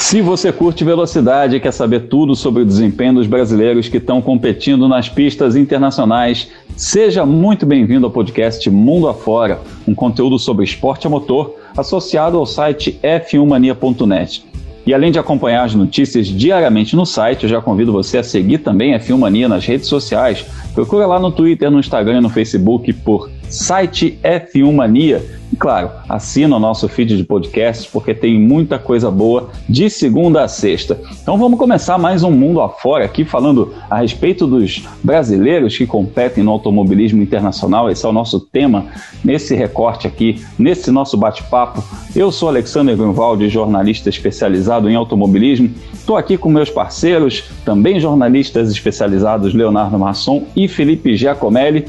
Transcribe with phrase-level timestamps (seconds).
[0.00, 4.20] Se você curte velocidade e quer saber tudo sobre o desempenho dos brasileiros que estão
[4.20, 11.06] competindo nas pistas internacionais, seja muito bem-vindo ao podcast Mundo Afora, um conteúdo sobre esporte
[11.06, 14.44] a motor associado ao site f1mania.net.
[14.86, 18.58] E além de acompanhar as notícias diariamente no site, eu já convido você a seguir
[18.58, 20.44] também a F1 Mania nas redes sociais.
[20.74, 25.90] Procura lá no Twitter, no Instagram e no Facebook por site F1 Mania e claro,
[26.08, 31.00] assina o nosso feed de podcasts porque tem muita coisa boa de segunda a sexta.
[31.20, 36.44] Então vamos começar mais um mundo afora aqui falando a respeito dos brasileiros que competem
[36.44, 37.90] no automobilismo internacional.
[37.90, 38.86] Esse é o nosso tema
[39.24, 41.82] nesse recorte aqui, nesse nosso bate-papo.
[42.14, 45.68] Eu sou Alexander Grunwald, jornalista especializado em automobilismo.
[45.92, 51.86] Estou aqui com meus parceiros, também jornalistas especializados, Leonardo Masson e Felipe Giacomelli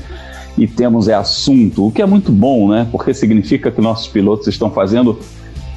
[0.57, 2.87] e temos é assunto, o que é muito bom, né?
[2.91, 5.17] Porque significa que nossos pilotos estão fazendo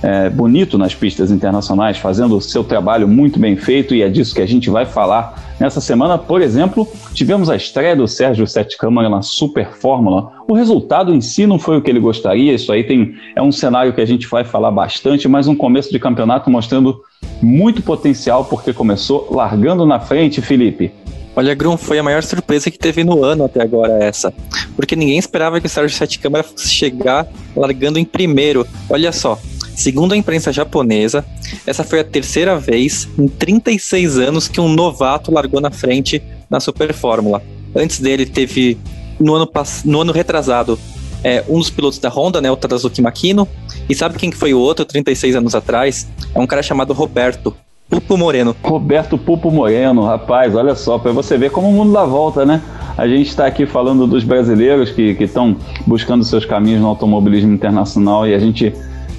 [0.04, 4.34] é, bonito nas pistas internacionais, fazendo o seu trabalho muito bem feito e é disso
[4.34, 6.18] que a gente vai falar nessa semana.
[6.18, 10.30] Por exemplo, tivemos a estreia do Sérgio Sete Câmara na Super Fórmula.
[10.46, 13.50] O resultado em si não foi o que ele gostaria, isso aí tem, é um
[13.50, 17.00] cenário que a gente vai falar bastante, mas um começo de campeonato mostrando
[17.40, 20.92] muito potencial, porque começou largando na frente, Felipe.
[21.36, 24.32] Olha, Grum, foi a maior surpresa que teve no ano até agora essa.
[24.76, 28.66] Porque ninguém esperava que o Sérgio Sete Câmara fosse chegar largando em primeiro.
[28.88, 29.38] Olha só,
[29.74, 31.24] segundo a imprensa japonesa,
[31.66, 36.60] essa foi a terceira vez em 36 anos que um novato largou na frente na
[36.60, 37.42] Super Fórmula.
[37.74, 38.78] Antes dele teve,
[39.18, 39.50] no ano,
[39.84, 40.78] no ano retrasado,
[41.24, 43.48] é, um dos pilotos da Honda, né, o Tadazuki Makino.
[43.88, 46.06] E sabe quem foi o outro 36 anos atrás?
[46.34, 47.56] É um cara chamado Roberto.
[47.94, 48.56] Pupo Moreno.
[48.62, 52.60] Roberto Pupo Moreno, rapaz, olha só, para você ver como o mundo dá volta, né?
[52.96, 55.56] A gente está aqui falando dos brasileiros que estão
[55.86, 58.72] buscando seus caminhos no automobilismo internacional e a gente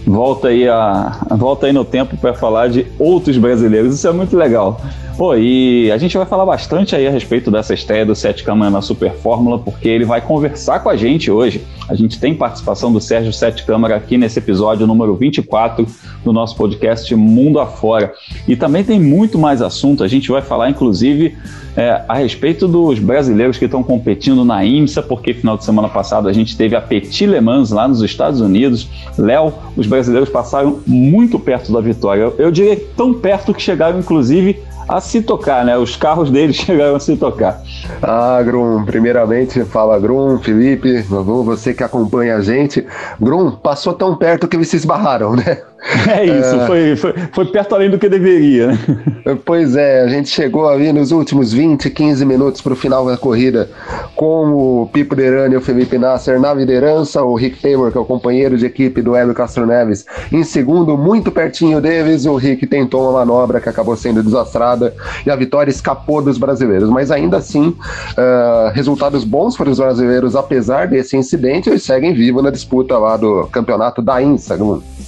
[0.05, 3.95] volta aí, a, volta aí no tempo para falar de outros brasileiros.
[3.95, 4.79] Isso é muito legal.
[5.17, 8.69] Pô, e a gente vai falar bastante aí a respeito dessa estreia do Sete Câmara
[8.69, 11.63] na Super Fórmula, porque ele vai conversar com a gente hoje.
[11.87, 15.87] A gente tem participação do Sérgio Sete Câmara aqui nesse episódio número 24
[16.23, 18.13] do nosso podcast Mundo Afora.
[18.45, 20.03] E também tem muito mais assunto.
[20.03, 21.37] A gente vai falar, inclusive,
[21.75, 26.27] é, a respeito dos brasileiros que estão competindo na IMSA, porque final de semana passado
[26.27, 28.87] a gente teve a Petit Le Mans lá nos Estados Unidos.
[29.17, 32.31] Léo, os brasileiros passaram muito perto da vitória.
[32.37, 35.77] Eu, diria tão perto que chegaram, inclusive, a se tocar, né?
[35.77, 37.61] Os carros deles chegaram a se tocar.
[38.01, 42.85] Ah, Grum, primeiramente, fala Grum, Felipe, você que acompanha a gente.
[43.19, 45.61] Grum, passou tão perto que eles se esbarraram, né?
[46.09, 46.65] É isso, é...
[46.65, 48.77] Foi, foi, foi perto além do que deveria, né?
[49.45, 53.17] Pois é, a gente chegou ali nos últimos 20, 15 minutos para o final da
[53.17, 53.69] corrida
[54.15, 58.01] com o Pipo Derani e o Felipe Nasser na liderança, o Rick Taylor, que é
[58.01, 62.65] o companheiro de equipe do Hélio Castro Neves, em segundo, muito pertinho deles, o Rick
[62.67, 64.93] tentou uma manobra que acabou sendo desastrada
[65.25, 70.35] e a vitória escapou dos brasileiros, mas ainda assim, uh, resultados bons para os brasileiros,
[70.35, 74.57] apesar desse incidente, eles seguem vivos na disputa lá do campeonato da INSA.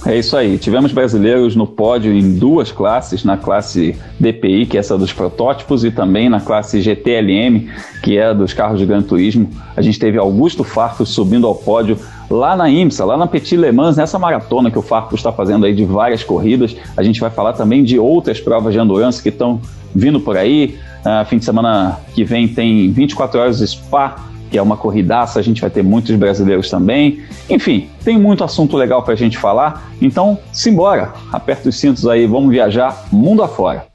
[0.06, 4.80] É isso aí, tivemos brasileiros no pódio em duas classes, na classe DPI, que é
[4.80, 7.68] essa dos protótipos, e também na classe GTLM,
[8.02, 9.48] que é dos carros de Gran Turismo.
[9.76, 11.98] A gente teve Augusto Farfus subindo ao pódio
[12.30, 15.66] lá na IMSA, lá na Petit Le Mans, nessa maratona que o Farfus está fazendo
[15.66, 16.76] aí de várias corridas.
[16.96, 19.60] A gente vai falar também de outras provas de endurance que estão
[19.94, 20.76] vindo por aí.
[21.00, 24.16] Uh, fim de semana que vem tem 24 horas de Spa,
[24.50, 27.22] que é uma corridaça, a gente vai ter muitos brasileiros também.
[27.48, 32.26] Enfim, tem muito assunto legal para a gente falar, então simbora, aperta os cintos aí,
[32.26, 33.87] vamos viajar mundo afora.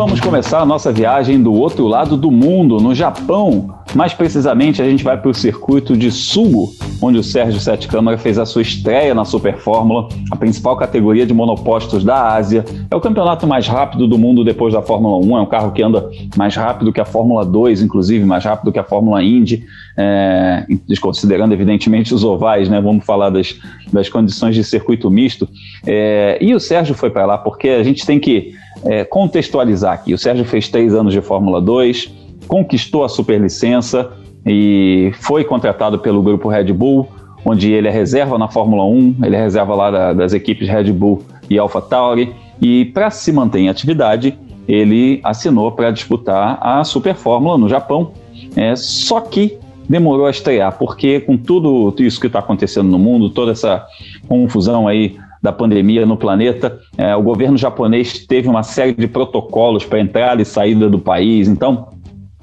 [0.00, 3.74] Vamos começar a nossa viagem do outro lado do mundo, no Japão.
[3.94, 8.16] Mais precisamente, a gente vai para o circuito de Sugo, onde o Sérgio Sete Câmara
[8.16, 12.64] fez a sua estreia na Super Fórmula, a principal categoria de monopostos da Ásia.
[12.90, 15.82] É o campeonato mais rápido do mundo depois da Fórmula 1, é um carro que
[15.82, 19.66] anda mais rápido que a Fórmula 2, inclusive mais rápido que a Fórmula Indy,
[19.98, 22.80] é, desconsiderando evidentemente os ovais, né?
[22.80, 23.54] Vamos falar das,
[23.92, 25.46] das condições de circuito misto.
[25.86, 28.54] É, e o Sérgio foi para lá porque a gente tem que
[28.84, 30.14] é, contextualizar aqui.
[30.14, 32.12] O Sérgio fez três anos de Fórmula 2,
[32.46, 34.12] conquistou a superlicença
[34.46, 37.08] e foi contratado pelo grupo Red Bull,
[37.44, 40.92] onde ele é reserva na Fórmula 1, ele é reserva lá da, das equipes Red
[40.92, 44.38] Bull e AlphaTauri, e para se manter em atividade,
[44.68, 48.12] ele assinou para disputar a Super Fórmula no Japão.
[48.54, 50.76] É, só que demorou a estrear?
[50.78, 53.84] Porque com tudo isso que está acontecendo no mundo, toda essa
[54.28, 59.84] confusão aí da pandemia no planeta, é, o governo japonês teve uma série de protocolos
[59.84, 61.48] para entrada e saída do país.
[61.48, 61.88] Então,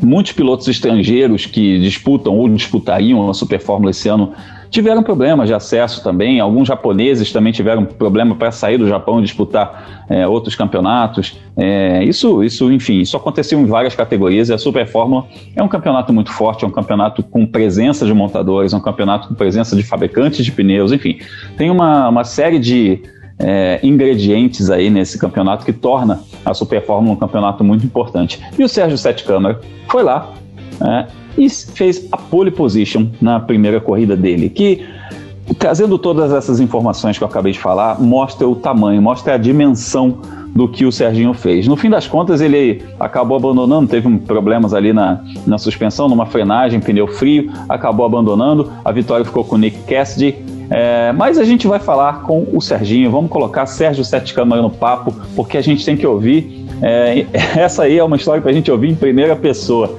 [0.01, 4.33] muitos pilotos estrangeiros que disputam ou disputariam a Super Fórmula esse ano
[4.69, 6.39] tiveram problemas de acesso também.
[6.39, 11.39] Alguns japoneses também tiveram problema para sair do Japão e disputar é, outros campeonatos.
[11.55, 14.49] É, isso, isso, enfim, isso aconteceu em várias categorias.
[14.49, 15.25] E a Super Fórmula
[15.55, 19.27] é um campeonato muito forte, é um campeonato com presença de montadores, é um campeonato
[19.27, 21.19] com presença de fabricantes de pneus, enfim,
[21.57, 23.01] tem uma, uma série de
[23.39, 28.39] é, ingredientes aí nesse campeonato que torna a Super Fórmula um campeonato muito importante.
[28.57, 30.33] E o Sérgio Sete Câmara foi lá,
[30.79, 31.07] né,
[31.38, 34.83] e fez a pole position na primeira corrida dele, que
[35.57, 40.19] trazendo todas essas informações que eu acabei de falar, mostra o tamanho, mostra a dimensão
[40.53, 41.68] do que o Serginho fez.
[41.68, 46.79] No fim das contas, ele acabou abandonando, teve problemas ali na, na suspensão, numa frenagem,
[46.79, 48.71] pneu frio, acabou abandonando.
[48.83, 50.35] A vitória ficou com o Nick Cassidy.
[50.69, 54.69] É, mas a gente vai falar com o Serginho, vamos colocar Sérgio Sete Câmara no
[54.69, 56.66] papo, porque a gente tem que ouvir.
[56.81, 57.25] É,
[57.59, 59.95] essa aí é uma história para a gente ouvir em primeira pessoa.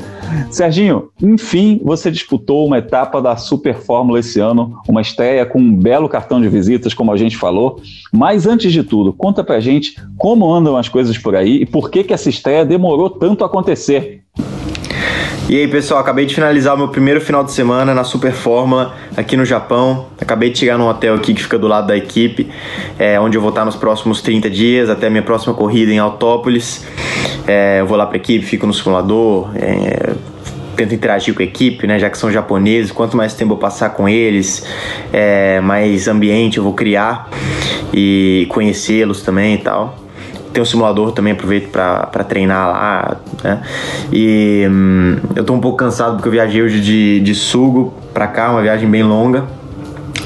[0.50, 5.74] Serginho, enfim, você disputou uma etapa da Super Fórmula esse ano, uma estreia com um
[5.74, 7.80] belo cartão de visitas, como a gente falou.
[8.12, 11.90] Mas antes de tudo, conta pra gente como andam as coisas por aí e por
[11.90, 14.22] que, que essa estreia demorou tanto a acontecer.
[15.48, 18.94] E aí, pessoal, acabei de finalizar o meu primeiro final de semana na Super Fórmula
[19.16, 20.04] aqui no Japão.
[20.20, 22.50] Acabei de chegar num hotel aqui que fica do lado da equipe,
[22.98, 25.98] é, onde eu vou estar nos próximos 30 dias, até a minha próxima corrida em
[25.98, 26.84] Autópolis.
[27.46, 30.12] É, eu vou lá para a equipe, fico no simulador, é,
[30.76, 32.92] tento interagir com a equipe, né, já que são japoneses.
[32.92, 34.66] Quanto mais tempo eu passar com eles,
[35.10, 37.30] é, mais ambiente eu vou criar
[37.94, 40.07] e conhecê-los também e tal
[40.52, 43.62] tem um simulador também, aproveito para treinar lá, né?
[44.12, 48.26] E hum, eu tô um pouco cansado porque eu viajei hoje de, de Sugo para
[48.26, 49.57] cá, uma viagem bem longa.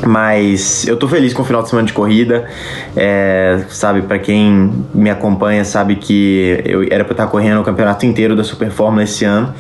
[0.05, 2.49] Mas eu tô feliz com o final de semana de corrida.
[2.97, 8.05] É, sabe, para quem me acompanha sabe que eu era para estar correndo o campeonato
[8.05, 9.55] inteiro da Super Fórmula esse ano.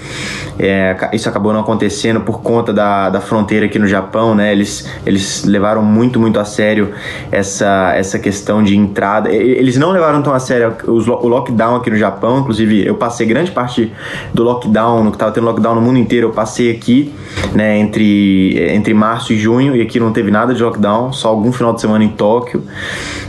[0.59, 4.53] É, isso acabou não acontecendo por conta da, da fronteira aqui no Japão, né?
[4.53, 6.93] Eles, eles levaram muito, muito a sério
[7.31, 9.31] essa, essa questão de entrada.
[9.31, 12.41] Eles não levaram tão a sério o lockdown aqui no Japão.
[12.41, 13.93] Inclusive, eu passei grande parte
[14.35, 17.13] do lockdown, no que tava tendo lockdown no mundo inteiro, eu passei aqui,
[17.55, 21.53] né, entre, entre março e junho, e aqui não teve nada de lockdown, só algum
[21.53, 22.65] final de semana em Tóquio.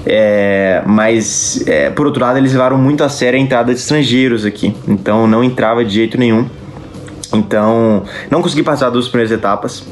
[0.05, 4.45] É, mas, é, por outro lado, eles levaram muito a sério a entrada de estrangeiros
[4.45, 6.47] aqui, então não entrava de jeito nenhum.
[7.33, 9.83] Então, não consegui passar das primeiras etapas.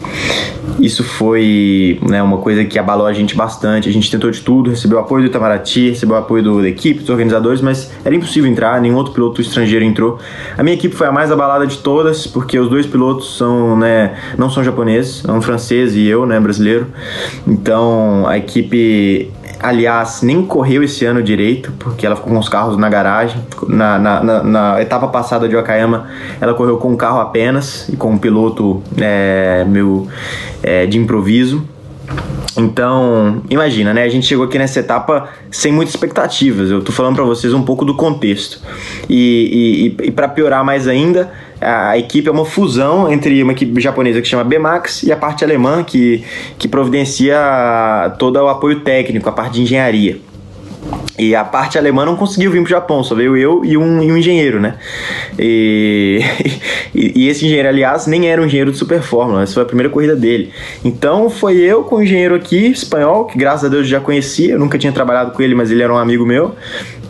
[0.81, 3.88] Isso foi né, uma coisa que abalou a gente bastante.
[3.88, 7.10] A gente tentou de tudo, recebeu apoio do Itamaraty, recebeu apoio do, da equipe, dos
[7.10, 10.18] organizadores, mas era impossível entrar, nenhum outro piloto estrangeiro entrou.
[10.57, 14.18] A minha equipe foi a mais abalada de todas, porque os dois pilotos são, né,
[14.38, 16.88] não são japoneses, é um francês e eu, né, brasileiro.
[17.48, 22.77] Então, a equipe aliás, nem correu esse ano direito, porque ela ficou com os carros
[22.77, 23.41] na garagem.
[23.67, 26.07] Na, na, na, na etapa passada de Wakayama,
[26.39, 30.07] ela correu com um carro apenas e com um piloto é, meu,
[30.63, 31.63] é, de improviso.
[32.57, 34.03] Então, imagina, né?
[34.03, 36.69] A gente chegou aqui nessa etapa sem muitas expectativas.
[36.69, 38.59] Eu tô falando para vocês um pouco do contexto.
[39.09, 41.31] E, e, e para piorar mais ainda,
[41.61, 45.44] a equipe é uma fusão entre uma equipe japonesa que chama BMAX e a parte
[45.44, 46.23] alemã que,
[46.57, 47.37] que providencia
[48.18, 50.19] todo o apoio técnico, a parte de engenharia.
[51.19, 54.01] E a parte alemã não conseguiu vir para o Japão, só veio eu e um,
[54.01, 54.77] e um engenheiro, né?
[55.37, 56.19] E,
[56.95, 59.65] e, e, esse engenheiro, aliás, nem era um engenheiro de Super Fórmula, essa foi a
[59.65, 60.51] primeira corrida dele.
[60.83, 64.59] Então foi eu com o engenheiro aqui, espanhol, que graças a Deus já conhecia, eu
[64.59, 66.56] nunca tinha trabalhado com ele, mas ele era um amigo meu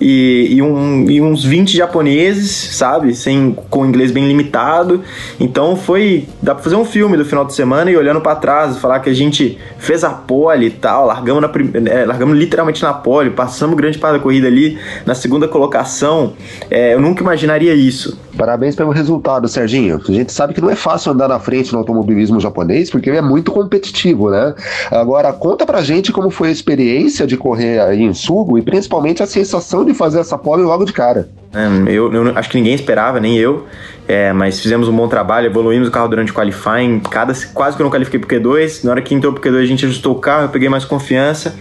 [0.01, 3.13] e, e, um, e uns 20 japoneses, sabe?
[3.13, 5.03] Sem, com inglês bem limitado.
[5.39, 6.27] Então foi.
[6.41, 9.09] Dá pra fazer um filme do final de semana e olhando para trás, falar que
[9.09, 11.51] a gente fez a pole e tal, largamos, na,
[11.91, 16.33] é, largamos literalmente na pole, passamos grande parte da corrida ali na segunda colocação.
[16.69, 18.17] É, eu nunca imaginaria isso.
[18.37, 20.01] Parabéns pelo resultado, Serginho.
[20.07, 23.17] A gente sabe que não é fácil andar na frente no automobilismo japonês, porque ele
[23.17, 24.55] é muito competitivo, né?
[24.89, 29.21] Agora, conta pra gente como foi a experiência de correr aí em Sugo e principalmente
[29.21, 31.29] a sensação de fazer essa pole logo de cara.
[31.53, 33.67] É, eu, eu, acho que ninguém esperava, nem eu.
[34.07, 36.99] É, mas fizemos um bom trabalho, evoluímos o carro durante o qualifying.
[36.99, 38.83] Cada, quase que eu não qualifiquei pro Q2.
[38.83, 41.55] Na hora que entrou pro Q2, a gente ajustou o carro, eu peguei mais confiança.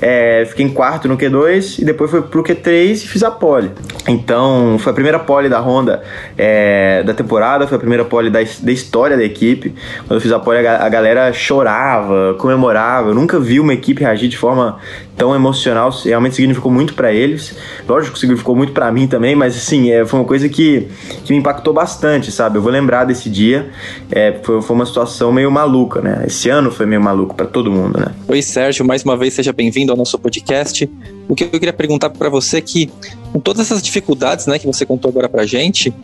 [0.00, 3.70] É, fiquei em quarto no Q2 e depois foi pro Q3 e fiz a pole.
[4.08, 6.02] Então, foi a primeira pole da Honda
[6.36, 9.74] é, da temporada, foi a primeira pole da, da história da equipe.
[10.06, 13.10] Quando eu fiz a pole, a, a galera chorava, comemorava.
[13.10, 14.78] Eu nunca vi uma equipe reagir de forma
[15.16, 15.90] tão emocional.
[16.04, 17.56] Realmente significou muito para eles.
[17.86, 20.88] Lógico que significou muito para mim também também, mas assim, é, foi uma coisa que,
[21.24, 22.58] que me impactou bastante, sabe?
[22.58, 23.70] Eu vou lembrar desse dia,
[24.10, 26.24] é, foi, foi uma situação meio maluca, né?
[26.26, 28.06] Esse ano foi meio maluco para todo mundo, né?
[28.26, 30.90] Oi, Sérgio, mais uma vez seja bem-vindo ao nosso podcast.
[31.28, 32.90] O que eu queria perguntar para você é que,
[33.32, 35.94] com todas essas dificuldades né, que você contou agora pra gente,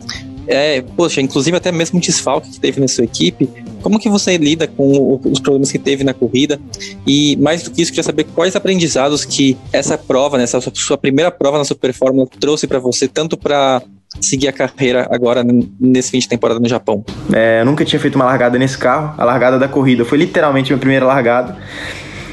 [0.47, 3.49] é, poxa, inclusive até mesmo o desfalque que teve na sua equipe,
[3.81, 6.59] como que você lida com os problemas que teve na corrida?
[7.05, 10.97] E mais do que isso, queria saber quais aprendizados que essa prova, né, essa sua
[10.97, 13.81] primeira prova na Super Fórmula trouxe para você, tanto para
[14.19, 15.45] seguir a carreira agora
[15.79, 17.03] nesse fim de temporada no Japão?
[17.31, 19.13] É, eu nunca tinha feito uma largada nesse carro.
[19.17, 21.57] A largada da corrida foi literalmente minha primeira largada.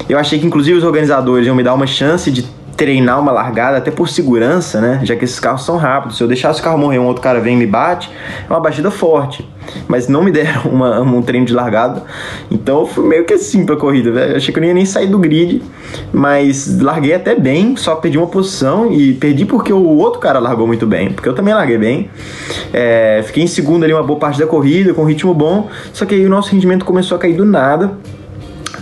[0.09, 2.45] Eu achei que inclusive os organizadores iam me dar uma chance de
[2.77, 5.01] treinar uma largada, até por segurança, né?
[5.03, 6.17] Já que esses carros são rápidos.
[6.17, 8.09] Se eu deixasse o carro morrer, um outro cara vem e me bate,
[8.47, 9.45] é uma batida forte.
[9.87, 12.03] Mas não me deram uma, um treino de largada.
[12.51, 14.37] Então eu fui meio que assim pra corrida, velho.
[14.37, 15.63] Achei que eu não ia nem sair do grid.
[16.13, 20.67] Mas larguei até bem, só perdi uma posição e perdi porque o outro cara largou
[20.67, 21.11] muito bem.
[21.11, 22.11] Porque eu também larguei bem.
[22.71, 25.67] É, fiquei em segundo ali uma boa parte da corrida, com ritmo bom.
[25.91, 27.97] Só que aí o nosso rendimento começou a cair do nada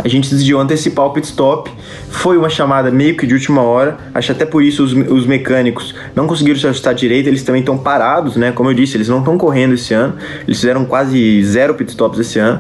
[0.04, 1.72] a gente decidiu antecipar o pit stop.
[2.10, 3.98] Foi uma chamada meio que de última hora.
[4.14, 7.28] Acho até por isso os, os mecânicos não conseguiram se ajustar direito.
[7.28, 8.52] Eles também estão parados, né?
[8.52, 10.16] Como eu disse, eles não estão correndo esse ano.
[10.48, 12.60] Eles fizeram quase zero pit stops esse ano.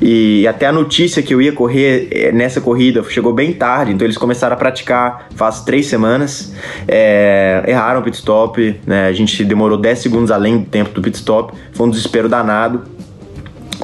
[0.00, 3.92] E até a notícia que eu ia correr eh, nessa corrida chegou bem tarde.
[3.92, 6.52] Então eles começaram a praticar faz três semanas.
[6.86, 8.80] É, erraram o pit stop.
[8.86, 9.06] Né?
[9.06, 11.54] A gente demorou 10 segundos além do tempo do pit stop.
[11.72, 12.93] Foi um desespero danado.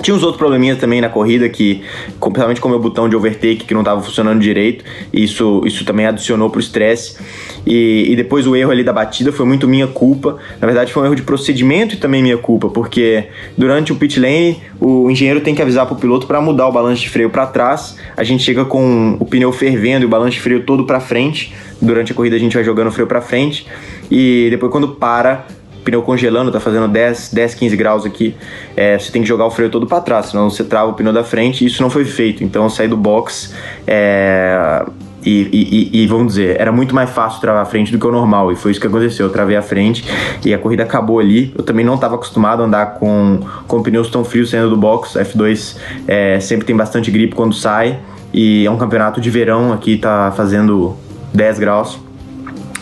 [0.03, 1.83] Tinha uns outros probleminhas também na corrida, que,
[2.19, 6.07] principalmente com o meu botão de overtake que não estava funcionando direito, isso, isso também
[6.07, 7.19] adicionou pro estresse.
[7.67, 10.39] E, e, depois o erro ali da batida foi muito minha culpa.
[10.61, 13.29] Na verdade, foi um erro de procedimento e também minha culpa, porque
[13.59, 17.03] durante o pit lane o engenheiro tem que avisar pro piloto para mudar o balanço
[17.03, 17.97] de freio para trás.
[18.17, 21.55] A gente chega com o pneu fervendo e o balanço de freio todo para frente.
[21.81, 23.67] Durante a corrida a gente vai jogando o freio para frente.
[24.11, 25.47] E depois, quando para,
[25.85, 28.35] pneu congelando, tá fazendo 10, 10 15 graus aqui,
[28.77, 31.13] é, você tem que jogar o freio todo para trás, senão você trava o pneu
[31.13, 32.45] da frente e isso não foi feito.
[32.45, 33.55] Então eu saí do box
[33.87, 34.85] é,
[35.25, 38.13] e, e, e, vamos dizer, era muito mais fácil travar a frente do que o
[38.13, 39.27] normal, e foi isso que aconteceu.
[39.27, 40.05] Eu travei a frente
[40.45, 41.53] e a corrida acabou ali.
[41.57, 45.19] Eu também não estava acostumado a andar com, com pneus tão frios saindo do box.
[45.19, 45.77] A F2
[46.09, 47.99] é, sempre tem bastante gripe quando sai,
[48.33, 50.97] e é um campeonato de verão aqui, tá fazendo
[51.35, 52.10] 10 graus.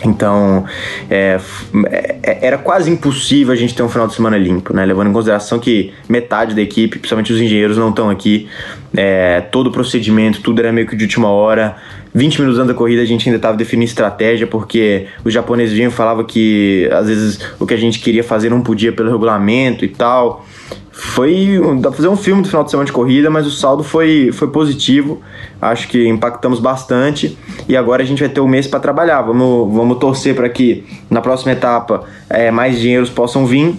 [0.03, 0.65] Então,
[1.09, 1.39] é,
[2.23, 4.85] é, era quase impossível a gente ter um final de semana limpo, né?
[4.85, 8.47] Levando em consideração que metade da equipe, principalmente os engenheiros, não estão aqui.
[8.95, 11.75] É, todo o procedimento, tudo era meio que de última hora.
[12.13, 15.89] 20 minutos antes da corrida a gente ainda estava definindo estratégia, porque os japoneses vinham
[15.89, 19.85] e falavam que às vezes o que a gente queria fazer não podia pelo regulamento
[19.85, 20.45] e tal.
[20.99, 21.59] Foi.
[21.79, 24.31] dá pra fazer um filme do final de semana de corrida, mas o saldo foi,
[24.33, 25.21] foi positivo.
[25.61, 27.37] Acho que impactamos bastante.
[27.69, 29.21] E agora a gente vai ter um mês para trabalhar.
[29.21, 33.75] Vamos, vamos torcer para que na próxima etapa é, mais dinheiros possam vir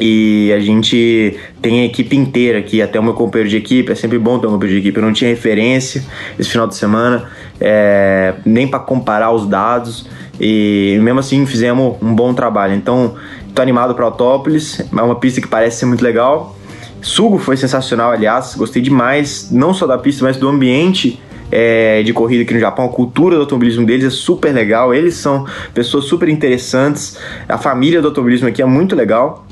[0.00, 3.94] e a gente tem a equipe inteira aqui, até o meu companheiro de equipe, é
[3.94, 4.98] sempre bom ter um companheiro de equipe.
[4.98, 6.04] Eu não tinha referência
[6.38, 7.28] esse final de semana,
[7.60, 10.06] é, nem para comparar os dados,
[10.40, 12.74] e mesmo assim fizemos um bom trabalho.
[12.74, 13.16] Então,
[13.58, 16.56] Tô animado para Autópolis, é uma pista que parece ser muito legal.
[17.02, 22.12] Sugo foi sensacional, aliás, gostei demais, não só da pista, mas do ambiente é, de
[22.12, 22.84] corrida aqui no Japão.
[22.84, 28.00] A cultura do automobilismo deles é super legal, eles são pessoas super interessantes, a família
[28.00, 29.44] do automobilismo aqui é muito legal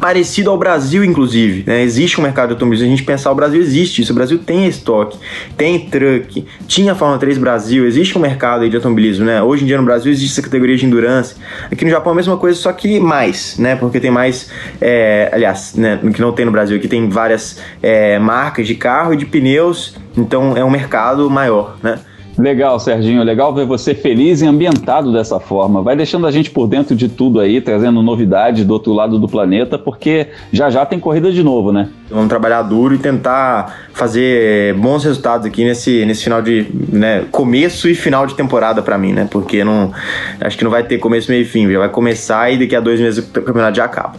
[0.00, 1.62] parecido ao Brasil, inclusive.
[1.66, 1.82] Né?
[1.82, 2.86] Existe um mercado de automobilismo.
[2.86, 4.12] A gente pensar, o Brasil existe isso.
[4.12, 5.18] O Brasil tem estoque,
[5.56, 9.26] tem truck, tinha Fórmula 3 Brasil, existe um mercado de automobilismo.
[9.26, 9.42] Né?
[9.42, 11.36] Hoje em dia no Brasil existe essa categoria de endurance.
[11.70, 13.76] Aqui no Japão é a mesma coisa, só que mais, né?
[13.76, 14.50] Porque tem mais.
[14.80, 16.00] É, aliás, né?
[16.14, 19.94] que não tem no Brasil, aqui tem várias é, marcas de carro e de pneus.
[20.16, 22.00] Então é um mercado maior, né?
[22.40, 23.22] Legal, Serginho.
[23.22, 25.82] Legal ver você feliz e ambientado dessa forma.
[25.82, 29.28] Vai deixando a gente por dentro de tudo aí, trazendo novidades do outro lado do
[29.28, 31.88] planeta, porque já já tem corrida de novo, né?
[32.08, 36.66] Vamos trabalhar duro e tentar fazer bons resultados aqui nesse, nesse final de.
[36.72, 39.28] Né, começo e final de temporada para mim, né?
[39.30, 39.92] Porque não.
[40.40, 41.70] Acho que não vai ter começo, meio e fim.
[41.70, 44.14] Já vai começar e daqui a dois meses o campeonato já acaba.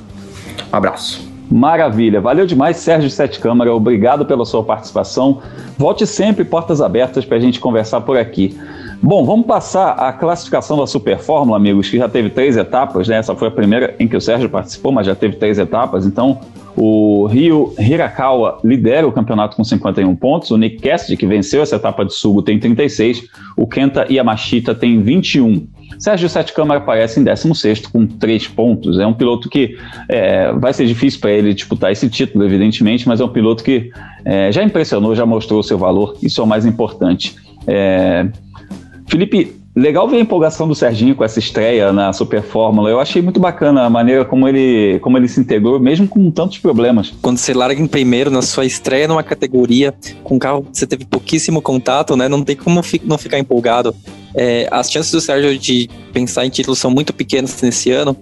[0.71, 1.30] Um abraço.
[1.51, 2.21] Maravilha.
[2.21, 3.73] Valeu demais, Sérgio Sete Câmara.
[3.75, 5.41] Obrigado pela sua participação.
[5.77, 8.57] Volte sempre, portas abertas para a gente conversar por aqui.
[9.03, 13.17] Bom, vamos passar a classificação da Super Fórmula, amigos, que já teve três etapas, né?
[13.17, 16.05] Essa foi a primeira em que o Sérgio participou, mas já teve três etapas.
[16.05, 16.39] Então,
[16.77, 20.51] o Rio Hirakawa lidera o campeonato com 51 pontos.
[20.51, 23.23] O Nick Cassidy, que venceu essa etapa de Sugo, tem 36.
[23.57, 25.67] O Kenta Yamashita tem 21.
[25.97, 28.99] Sérgio Sete Câmara aparece em 16 com 3 pontos.
[28.99, 29.77] É um piloto que
[30.09, 33.89] é, vai ser difícil para ele disputar esse título, evidentemente, mas é um piloto que
[34.23, 36.15] é, já impressionou, já mostrou o seu valor.
[36.21, 37.35] Isso é o mais importante.
[37.67, 38.27] É,
[39.11, 42.89] Felipe, Legal ver a empolgação do Serginho com essa estreia na Super Fórmula.
[42.89, 46.57] Eu achei muito bacana a maneira como ele, como ele se integrou, mesmo com tantos
[46.57, 47.13] problemas.
[47.21, 49.93] Quando você larga em primeiro na sua estreia numa categoria
[50.25, 52.27] com um carro que você teve pouquíssimo contato, né?
[52.27, 53.95] Não tem como não ficar empolgado.
[54.35, 58.15] É, as chances do Sérgio de pensar em títulos são muito pequenas nesse ano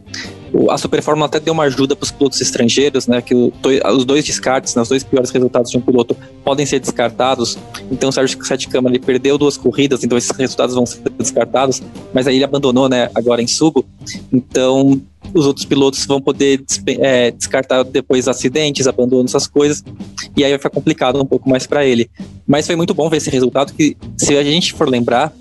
[0.69, 3.21] a Super Fórmula até deu uma ajuda para os pilotos estrangeiros, né?
[3.21, 7.57] Que os dois descartes, né, os dois piores resultados de um piloto podem ser descartados.
[7.91, 11.81] Então o Sérgio Sete Câmara ele perdeu duas corridas, então esses resultados vão ser descartados.
[12.13, 13.09] Mas aí ele abandonou, né?
[13.15, 13.85] Agora em Sugo.
[14.31, 15.01] Então
[15.33, 16.63] os outros pilotos vão poder
[16.99, 19.83] é, descartar depois acidentes, abandono, essas coisas,
[20.35, 22.09] e aí vai ficar complicado um pouco mais para ele.
[22.47, 25.31] Mas foi muito bom ver esse resultado, que se a gente for lembrar,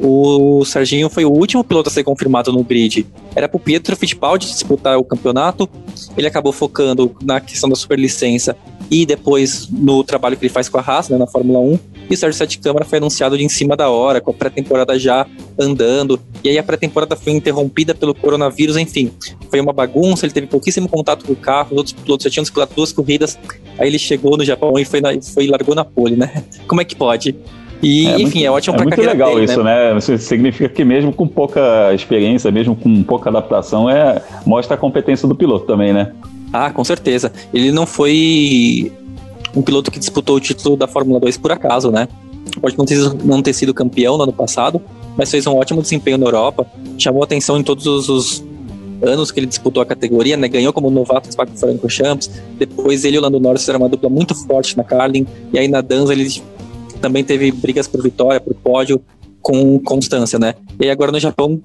[0.00, 3.06] o Serginho foi o último piloto a ser confirmado no grid.
[3.34, 5.68] Era para o Pietro Fittipaldi disputar o campeonato,
[6.16, 8.56] ele acabou focando na questão da superlicença
[8.90, 11.78] e depois no trabalho que ele faz com a Haas, né, na Fórmula 1.
[12.08, 14.96] E o Sérgio Sete Câmara foi anunciado de em cima da hora, com a pré-temporada
[14.98, 15.26] já
[15.58, 16.20] andando.
[16.44, 19.10] E aí a pré-temporada foi interrompida pelo coronavírus, enfim.
[19.50, 22.42] Foi uma bagunça, ele teve pouquíssimo contato com o carro, os outros pilotos já tinham
[22.42, 23.36] disputado duas corridas.
[23.76, 26.44] Aí ele chegou no Japão e foi, na, foi largou na pole, né?
[26.68, 27.34] Como é que pode?
[27.82, 29.94] E, é enfim, muito, é ótimo é para carreira legal dele, isso, né?
[29.94, 30.00] né?
[30.00, 35.34] Significa que mesmo com pouca experiência, mesmo com pouca adaptação, é, mostra a competência do
[35.34, 36.12] piloto também, né?
[36.52, 37.32] Ah, com certeza.
[37.52, 38.92] Ele não foi
[39.54, 42.08] um piloto que disputou o título da Fórmula 2 por acaso, né?
[42.60, 44.80] Pode não ter, não ter sido campeão no ano passado,
[45.16, 46.66] mas fez um ótimo desempenho na Europa,
[46.98, 48.44] chamou atenção em todos os, os
[49.02, 50.48] anos que ele disputou a categoria, né?
[50.48, 52.30] Ganhou como novato Franco Francorchamps.
[52.58, 55.26] Depois ele e o Lando Norris fizeram uma dupla muito forte na Carlin.
[55.52, 56.24] E aí na Danza ele
[56.96, 59.00] também teve brigas por vitória, por pódio,
[59.40, 60.54] com constância, né?
[60.80, 61.60] E agora no Japão,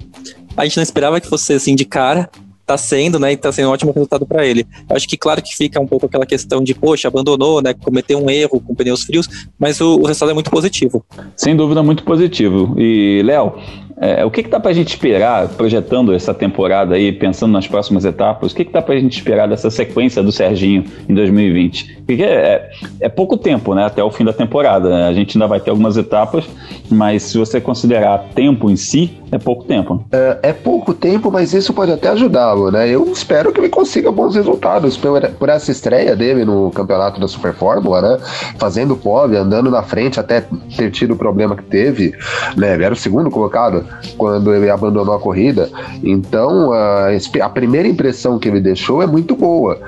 [0.56, 2.30] a gente não esperava que fosse assim de cara,
[2.66, 3.34] tá sendo, né?
[3.34, 4.66] E tá sendo um ótimo resultado para ele.
[4.90, 7.74] Acho que claro que fica um pouco aquela questão de, poxa, abandonou, né?
[7.74, 11.04] Cometeu um erro com pneus frios, mas o, o resultado é muito positivo.
[11.36, 12.76] Sem dúvida, muito positivo.
[12.78, 13.56] E, Léo,
[14.02, 17.68] é, o que, que dá para a gente esperar, projetando essa temporada aí, pensando nas
[17.68, 21.14] próximas etapas, o que, que dá para a gente esperar dessa sequência do Serginho em
[21.14, 22.02] 2020?
[22.08, 24.90] Porque é, é, pouco tempo, né, até o fim da temporada.
[24.90, 25.08] Né?
[25.08, 26.46] A gente ainda vai ter algumas etapas,
[26.90, 30.04] mas se você considerar tempo em si, é pouco tempo.
[30.12, 32.90] É, é pouco tempo, mas isso pode até ajudá-lo, né?
[32.90, 37.30] Eu espero que ele consiga bons resultados por, por essa estreia dele no campeonato da
[37.30, 38.18] Super Fórmula, né?
[38.58, 40.44] Fazendo pole, andando na frente até
[40.76, 42.14] ter tido o problema que teve,
[42.58, 42.74] né?
[42.74, 43.86] Ele era o segundo colocado
[44.18, 45.70] quando ele abandonou a corrida.
[46.04, 47.08] Então, a,
[47.42, 49.80] a primeira impressão que ele deixou é muito boa.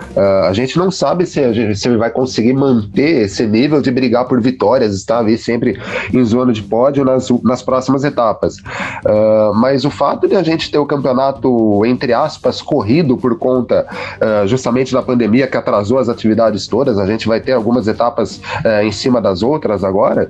[0.48, 4.42] A gente não sabe se, se, ele vai conseguir manter esse nível de brigar por
[4.42, 5.80] vitórias, estar ali sempre
[6.14, 8.58] em zona de pódio nas, nas próximas etapas.
[9.56, 13.86] Mas o fato de a gente ter o campeonato, entre aspas, corrido por conta
[14.46, 18.42] justamente da pandemia que atrasou as atividades todas, a gente vai ter algumas etapas
[18.84, 20.30] em cima das outras agora,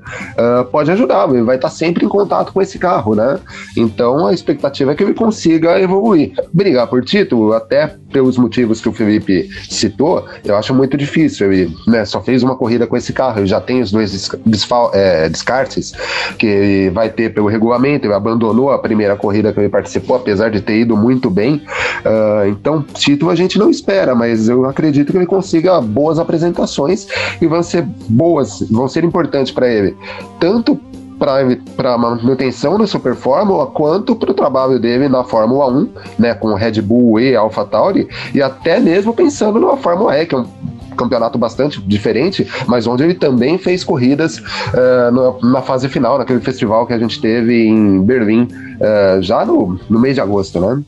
[0.71, 3.39] pode ajudar, ele vai estar sempre em contato com esse carro, né?
[3.75, 6.33] Então a expectativa é que ele consiga evoluir.
[6.53, 11.51] Brigar por título, até pelos motivos que o Felipe citou, eu acho muito difícil.
[11.51, 14.29] Ele né, só fez uma corrida com esse carro, ele já tem os dois
[14.93, 15.93] é, descartes
[16.37, 20.49] que ele vai ter pelo regulamento, ele abandonou a primeira corrida que ele participou, apesar
[20.49, 21.55] de ter ido muito bem.
[22.05, 27.07] Uh, então, título a gente não espera, mas eu acredito que ele consiga boas apresentações
[27.41, 29.95] e vão ser boas, vão ser importantes para ele,
[30.39, 30.79] tanto
[31.75, 36.53] para manutenção da Super Fórmula quanto para o trabalho dele na Fórmula 1, né, com
[36.53, 40.47] Red Bull e AlphaTauri, e até mesmo pensando na Fórmula E, que é um
[40.97, 46.39] campeonato bastante diferente, mas onde ele também fez corridas uh, na, na, fase final, naquele
[46.39, 50.83] festival que a gente teve em Berlim, uh, já no, no mês de agosto, né?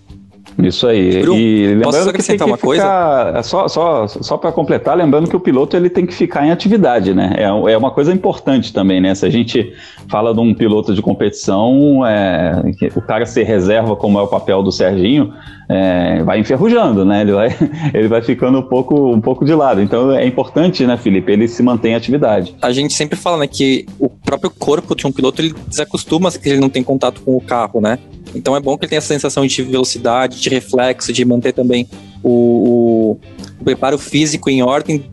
[0.57, 1.21] Isso aí.
[1.21, 3.43] Bruno, e lembrando posso acrescentar que uma ficar, coisa?
[3.43, 7.13] Só, só, só para completar, lembrando que o piloto ele tem que ficar em atividade,
[7.13, 7.33] né?
[7.37, 9.13] É, é uma coisa importante também, né?
[9.13, 9.73] Se a gente
[10.07, 12.61] fala de um piloto de competição, é,
[12.95, 15.33] o cara ser reserva, como é o papel do Serginho,
[15.67, 17.21] é, vai enferrujando, né?
[17.21, 17.55] Ele vai,
[17.93, 19.81] ele vai ficando um pouco, um pouco de lado.
[19.81, 22.55] Então é importante, né, Felipe, ele se mantém em atividade.
[22.61, 26.49] A gente sempre fala, né, que o próprio corpo de um piloto ele desacostuma que
[26.49, 27.99] ele não tem contato com o carro, né?
[28.33, 31.87] Então é bom que ele tenha essa sensação de velocidade, de reflexo, de manter também
[32.21, 33.19] o, o,
[33.59, 35.05] o preparo físico em ordem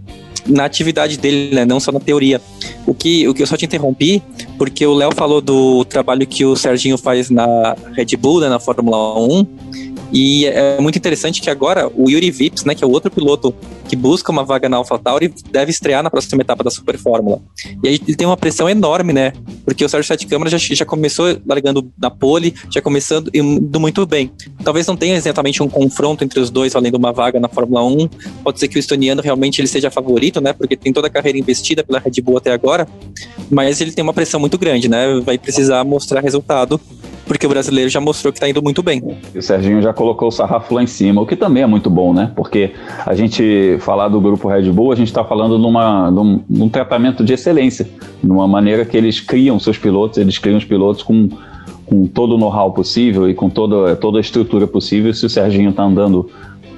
[0.47, 1.65] na atividade dele, né?
[1.65, 2.41] Não só na teoria.
[2.87, 4.23] O que, o que eu só te interrompi,
[4.59, 8.59] porque o Léo falou do trabalho que o Serginho faz na Red Bull, né, na
[8.59, 9.47] Fórmula 1,
[10.13, 13.55] e é muito interessante que agora o Yuri Vips, né, que é o outro piloto
[13.89, 17.41] que busca uma vaga na AlphaTauri, deve estrear na próxima etapa da Super Fórmula.
[17.83, 19.33] E aí ele tem uma pressão enorme, né?
[19.65, 24.05] Porque o Sérgio Sete Câmara já, já começou largando na pole, já começando indo muito
[24.07, 24.31] bem.
[24.63, 28.09] Talvez não tenha exatamente um confronto entre os dois valendo uma vaga na Fórmula 1.
[28.45, 30.53] Pode ser que o estoniano realmente ele seja favorito, né?
[30.53, 32.87] Porque tem toda a carreira investida pela Red Bull até agora.
[33.51, 35.21] Mas ele tem uma pressão muito grande, né?
[35.21, 36.81] Vai precisar mostrar resultado
[37.33, 39.03] porque o brasileiro já mostrou que está indo muito bem.
[39.35, 41.89] E o Serginho já colocou o sarrafo lá em cima, o que também é muito
[41.89, 42.31] bom, né?
[42.37, 42.73] Porque
[43.07, 47.25] a gente falar do grupo Red Bull, a gente está falando numa, num, num tratamento
[47.25, 47.89] de excelência,
[48.23, 51.31] numa maneira que eles criam seus pilotos, eles criam os pilotos com
[51.87, 55.71] com todo o know-how possível e com toda, toda a estrutura possível, se o Serginho
[55.71, 56.31] está andando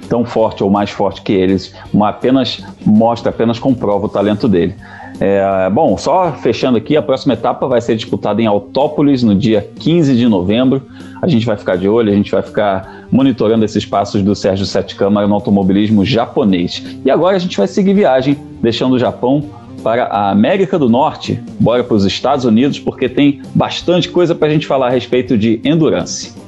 [0.09, 4.75] tão forte ou mais forte que eles, apenas mostra, apenas comprova o talento dele.
[5.19, 9.67] É, bom, só fechando aqui, a próxima etapa vai ser disputada em Autópolis no dia
[9.79, 10.81] 15 de novembro.
[11.21, 14.65] A gente vai ficar de olho, a gente vai ficar monitorando esses passos do Sérgio
[14.65, 16.83] Sete Câmara no automobilismo japonês.
[17.05, 19.43] E agora a gente vai seguir viagem, deixando o Japão
[19.83, 24.47] para a América do Norte, bora para os Estados Unidos, porque tem bastante coisa para
[24.47, 26.44] a gente falar a respeito de endurance.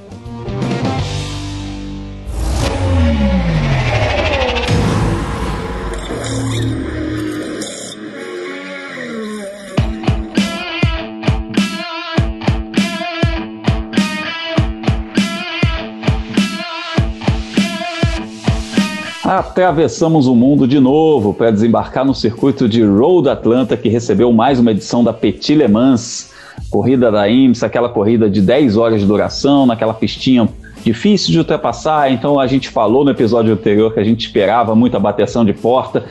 [19.37, 24.59] Atravessamos o mundo de novo para desembarcar no circuito de Road Atlanta, que recebeu mais
[24.59, 26.31] uma edição da Petit Le Mans,
[26.71, 30.49] corrida da IMSA, aquela corrida de 10 horas de duração, naquela pistinha
[30.83, 32.11] difícil de ultrapassar.
[32.11, 36.03] Então a gente falou no episódio anterior que a gente esperava muita bateção de porta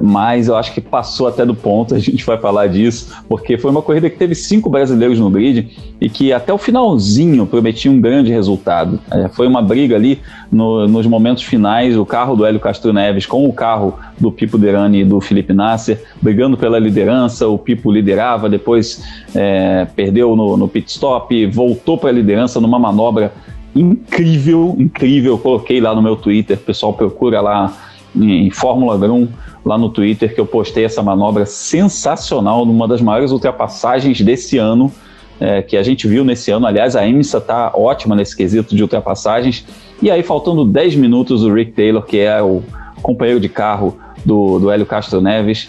[0.00, 3.70] mas eu acho que passou até do ponto, a gente vai falar disso, porque foi
[3.70, 5.68] uma corrida que teve cinco brasileiros no grid
[6.00, 9.00] e que até o finalzinho prometia um grande resultado.
[9.10, 13.26] É, foi uma briga ali no, nos momentos finais, o carro do Hélio Castro Neves
[13.26, 17.90] com o carro do Pipo Derani e do Felipe Nasser, brigando pela liderança, o Pipo
[17.90, 19.02] liderava, depois
[19.34, 23.32] é, perdeu no, no pit stop, voltou para a liderança numa manobra
[23.74, 27.76] incrível, incrível, eu coloquei lá no meu Twitter, pessoal procura lá
[28.16, 29.28] em Fórmula 1
[29.64, 34.90] lá no Twitter que eu postei essa manobra sensacional numa das maiores ultrapassagens desse ano,
[35.40, 36.66] é, que a gente viu nesse ano.
[36.66, 39.64] Aliás, a IMSA está ótima nesse quesito de ultrapassagens.
[40.02, 42.62] E aí, faltando 10 minutos, o Rick Taylor, que é o
[43.02, 45.68] companheiro de carro do, do Hélio Castro Neves,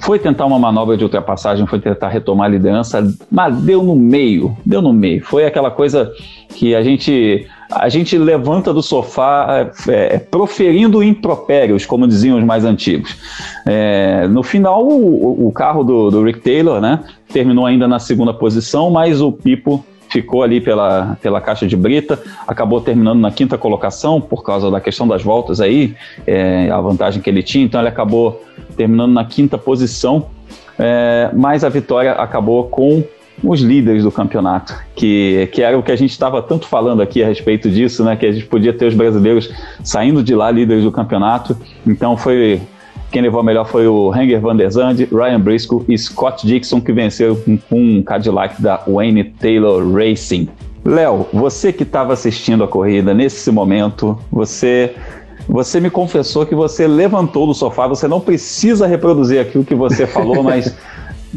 [0.00, 4.56] foi tentar uma manobra de ultrapassagem, foi tentar retomar a liderança, mas deu no meio,
[4.64, 5.22] deu no meio.
[5.24, 6.12] Foi aquela coisa
[6.48, 12.64] que a gente a gente levanta do sofá é, proferindo impropérios, como diziam os mais
[12.64, 13.16] antigos.
[13.64, 16.98] É, no final, o, o carro do, do, Rick Taylor né,
[17.32, 22.20] terminou ainda na segunda posição, mas o Pipo ficou ali pela, pela caixa de brita,
[22.46, 25.94] acabou terminando na quinta colocação por causa da questão das voltas aí,
[26.26, 28.42] é, a vantagem que ele tinha, então ele acabou
[28.80, 30.28] terminando na quinta posição,
[30.78, 33.04] é, mas a vitória acabou com
[33.44, 37.22] os líderes do campeonato, que, que era o que a gente estava tanto falando aqui
[37.22, 38.16] a respeito disso, né?
[38.16, 39.52] Que a gente podia ter os brasileiros
[39.84, 41.54] saindo de lá líderes do campeonato.
[41.86, 42.58] Então foi
[43.12, 46.80] quem levou a melhor foi o Hanger Van der Zandt, Ryan Briscoe e Scott Dixon,
[46.80, 47.36] que venceram
[47.68, 50.48] com um Cadillac da Wayne Taylor Racing.
[50.82, 54.94] Léo, você que estava assistindo a corrida nesse momento, você
[55.50, 59.74] você me confessou que você levantou do sofá, você não precisa reproduzir aqui o que
[59.74, 60.74] você falou, mas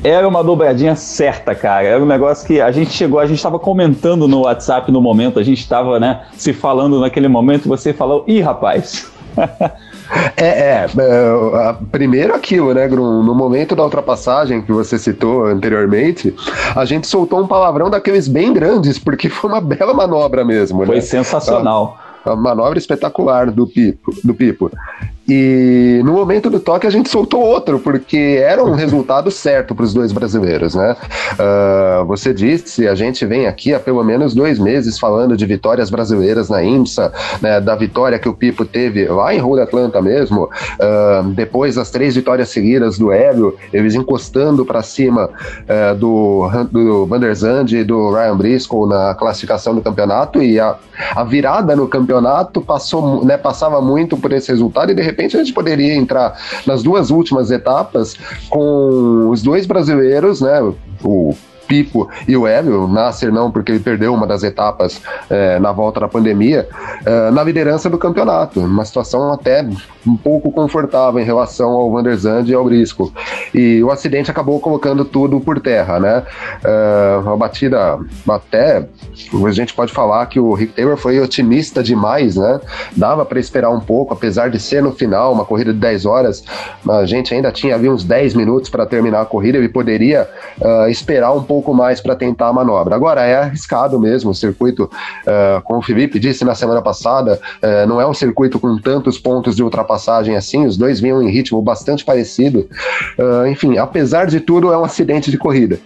[0.04, 1.88] era uma dobradinha certa, cara.
[1.88, 5.40] Era um negócio que a gente chegou, a gente estava comentando no WhatsApp no momento,
[5.40, 9.12] a gente estava, né, se falando naquele momento, você falou, ih, rapaz.
[10.38, 13.24] É, é, é, primeiro aquilo, né, Grum?
[13.24, 16.36] No momento da ultrapassagem que você citou anteriormente,
[16.76, 20.86] a gente soltou um palavrão daqueles bem grandes, porque foi uma bela manobra mesmo.
[20.86, 21.02] Foi né?
[21.02, 21.98] sensacional.
[22.26, 24.14] Manobra espetacular do Pipo.
[24.24, 24.72] Do Pipo.
[25.28, 29.86] E no momento do toque a gente soltou outro, porque era um resultado certo para
[29.86, 30.98] os dois brasileiros, né?
[31.34, 35.90] Uh, você disse, a gente vem aqui há pelo menos dois meses falando de vitórias
[35.90, 40.44] brasileiras na IMSA, né, da vitória que o Pipo teve lá em Road Atlanta mesmo,
[40.44, 47.06] uh, depois das três vitórias seguidas do Hélio, eles encostando para cima uh, do, do
[47.06, 50.76] Van der Zandt e do Ryan Briscoe na classificação do campeonato, e a,
[51.16, 55.28] a virada no campeonato passou, né, passava muito por esse resultado e de repente a
[55.28, 58.16] gente poderia entrar nas duas últimas etapas
[58.50, 60.60] com os dois brasileiros, né?
[61.04, 61.36] O
[61.68, 66.00] Pipo e o Hélio, Nasser não, porque ele perdeu uma das etapas é, na volta
[66.00, 66.68] da pandemia,
[67.06, 68.60] é, na liderança do campeonato.
[68.60, 69.66] Uma situação até
[70.06, 73.12] um pouco confortável em relação ao Van der Zandt e ao Brisco.
[73.54, 76.24] E o acidente acabou colocando tudo por terra, né?
[76.64, 78.86] É, uma batida até,
[79.46, 82.60] a gente pode falar que o Rick Taylor foi otimista demais, né?
[82.96, 86.44] Dava para esperar um pouco, apesar de ser no final uma corrida de 10 horas,
[86.90, 90.28] a gente ainda tinha ali uns 10 minutos para terminar a corrida, ele poderia
[90.60, 92.96] uh, esperar um pouco pouco mais para tentar a manobra.
[92.96, 97.88] Agora, é arriscado mesmo o circuito, uh, como o Felipe disse na semana passada, uh,
[97.88, 101.62] não é um circuito com tantos pontos de ultrapassagem assim, os dois vinham em ritmo
[101.62, 102.68] bastante parecido.
[103.20, 105.78] Uh, enfim, apesar de tudo, é um acidente de corrida.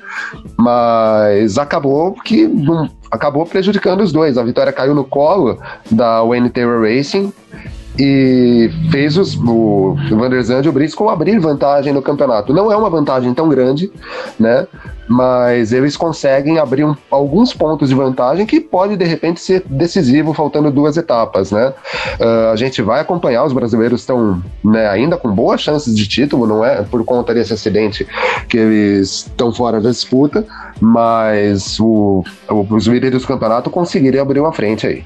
[0.58, 2.50] Mas acabou que
[3.12, 4.38] acabou prejudicando os dois.
[4.38, 5.60] A vitória caiu no colo
[5.92, 7.34] da Wayne Taylor Racing
[8.00, 12.54] e fez os, o Van der e o Briscoe abrir vantagem no campeonato.
[12.54, 13.92] Não é uma vantagem tão grande,
[14.40, 14.68] né?
[15.10, 20.34] Mas eles conseguem abrir um, alguns pontos de vantagem que pode de repente ser decisivo,
[20.34, 21.74] faltando duas etapas, né?
[22.20, 26.46] Uh, a gente vai acompanhar, os brasileiros estão né, ainda com boas chances de título,
[26.46, 28.06] não é por conta desse acidente
[28.50, 30.46] que eles estão fora da disputa,
[30.80, 35.04] mas o, o, os líderes do campeonato conseguiram abrir uma frente aí.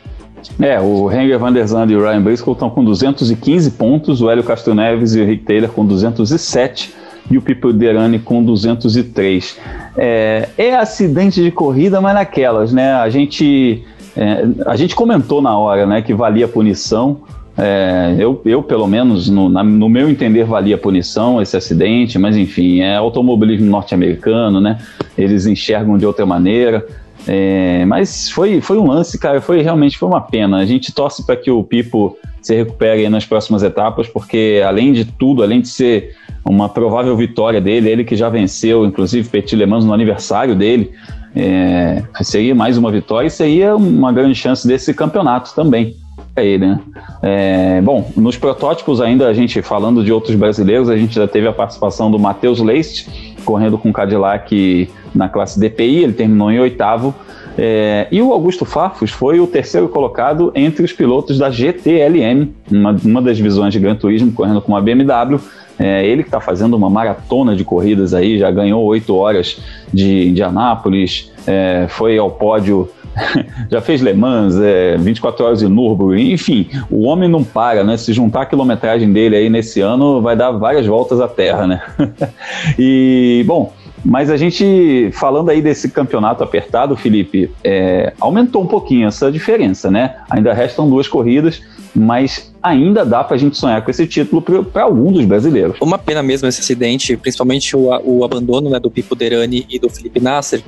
[0.60, 4.30] É, o Henger Van der Zandt e o Ryan Briscoe estão com 215 pontos, o
[4.30, 9.58] Hélio Castro Neves e o Rick Taylor com 207 e o Pipo Derani com 203.
[9.98, 12.94] É, é acidente de corrida, mas naquelas, né?
[12.94, 13.84] A gente,
[14.16, 17.22] é, a gente comentou na hora né, que valia punição.
[17.58, 22.36] É, eu, eu, pelo menos, no, na, no, meu entender, valia punição esse acidente, mas
[22.36, 24.80] enfim, é automobilismo norte-americano, né?
[25.18, 26.86] Eles enxergam de outra maneira.
[27.28, 30.58] É, mas foi, foi um lance, cara, foi realmente foi uma pena.
[30.58, 35.06] A gente torce para que o Pipo se recupere nas próximas etapas, porque além de
[35.06, 39.66] tudo, além de ser uma provável vitória dele, ele que já venceu, inclusive Petit Le
[39.66, 40.92] Mans no aniversário dele,
[41.36, 45.96] é, seria mais uma vitória e seria uma grande chance desse campeonato também.
[46.36, 46.80] Ele, né?
[47.22, 51.48] É, bom, nos protótipos ainda a gente falando de outros brasileiros, a gente já teve
[51.48, 53.08] a participação do Matheus Leist
[53.42, 57.14] correndo com Cadillac na classe DPI, ele terminou em oitavo.
[57.58, 62.96] É, e o Augusto Farfus foi o terceiro colocado entre os pilotos da GTLM, uma,
[63.04, 65.40] uma das divisões de Gran Turismo, correndo com a BMW.
[65.78, 69.60] É, ele que está fazendo uma maratona de corridas aí, já ganhou oito horas
[69.92, 72.90] de Indianápolis, é, foi ao pódio
[73.70, 77.98] já fez Le Mans, é, 24 horas de Nürburgring, enfim, o homem não para, né?
[77.98, 81.82] Se juntar a quilometragem dele aí nesse ano, vai dar várias voltas à Terra, né?
[82.80, 89.08] e, bom, mas a gente, falando aí desse campeonato apertado, Felipe, é, aumentou um pouquinho
[89.08, 90.16] essa diferença, né?
[90.30, 91.62] Ainda restam duas corridas,
[91.94, 95.78] mas ainda dá para a gente sonhar com esse título para algum dos brasileiros.
[95.82, 99.90] Uma pena mesmo esse acidente, principalmente o, o abandono né, do Pipo Derani e do
[99.90, 100.64] Felipe Nasser,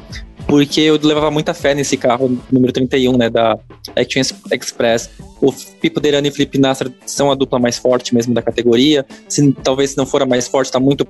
[0.54, 3.58] porque eu levava muita fé nesse carro número 31, né, da
[3.96, 5.10] Action Express.
[5.44, 9.06] O Pipo Derani e o Felipe Nasser são a dupla mais forte mesmo da categoria.
[9.28, 11.06] Se, talvez se não for a mais forte, está muito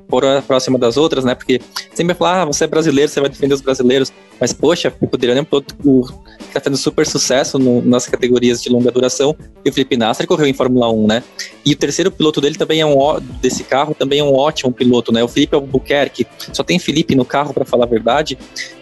[0.48, 1.62] próxima das outras, né, porque
[1.94, 4.12] sempre falar, ah, você é brasileiro, você vai defender os brasileiros.
[4.40, 8.08] Mas, poxa, o Pipo Derani é um piloto que está tendo super sucesso no, nas
[8.08, 9.36] categorias de longa duração.
[9.64, 11.24] E o Felipe Nasser correu em Fórmula 1, né?
[11.64, 12.98] E o terceiro piloto dele também é um
[13.42, 15.24] desse carro, também é um ótimo piloto, né?
[15.24, 16.26] O Felipe Albuquerque.
[16.52, 18.38] Só tem Felipe no carro, para falar a verdade.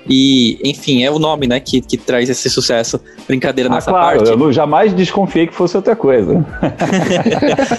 [0.09, 2.99] E, enfim, é o nome, né, que, que traz esse sucesso.
[3.27, 4.31] Brincadeira ah, nessa claro, parte.
[4.31, 6.33] Eu jamais desconfiei que fosse outra coisa.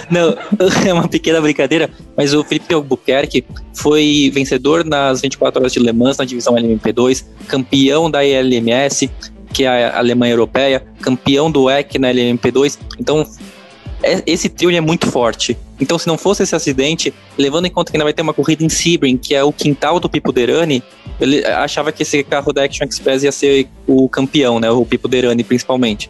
[0.09, 0.35] Não,
[0.87, 5.91] é uma pequena brincadeira, mas o Felipe Albuquerque foi vencedor nas 24 horas de Le
[5.91, 9.09] Mans na divisão LMP2, campeão da ELMS,
[9.53, 12.79] que é a Alemanha Europeia, campeão do EC na LMP2.
[12.99, 13.25] Então,
[14.25, 15.57] esse trio é muito forte.
[15.79, 18.63] Então, se não fosse esse acidente, levando em conta que ainda vai ter uma corrida
[18.63, 20.83] em Sebring, que é o quintal do Pipo Derani,
[21.19, 24.69] ele achava que esse carro da Action Express ia ser o campeão, né?
[24.69, 26.09] O Pipo Derani, principalmente.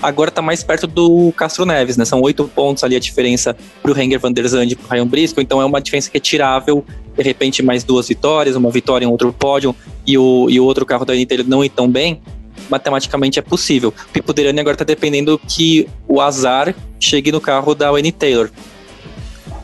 [0.00, 2.04] Agora tá mais perto do Castro Neves, né?
[2.04, 5.42] São oito pontos ali a diferença pro Henger Van der Zandt e pro Ryan Briscoe,
[5.42, 6.84] então é uma diferença que é tirável.
[7.16, 9.76] De repente, mais duas vitórias, uma vitória em outro pódio
[10.06, 12.20] e o, e o outro carro da Inter não ir tão bem
[12.68, 13.92] matematicamente é possível.
[14.08, 18.50] O Pipo Derani agora tá dependendo que o azar chegue no carro da Wayne Taylor.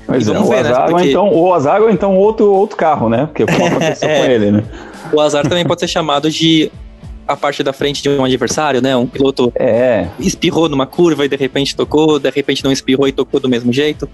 [0.07, 0.71] Mas é, o ver, né?
[0.71, 0.91] azar, né?
[0.91, 1.09] Porque...
[1.11, 3.27] então, o azar ou então outro, outro carro, né?
[3.27, 4.19] Porque como aconteceu é.
[4.19, 4.65] com ele, né?
[5.13, 6.71] O azar também pode ser chamado de
[7.27, 8.97] a parte da frente de um adversário, né?
[8.97, 10.07] Um piloto é.
[10.19, 13.71] espirrou numa curva e de repente tocou, de repente não espirrou e tocou do mesmo
[13.71, 14.09] jeito.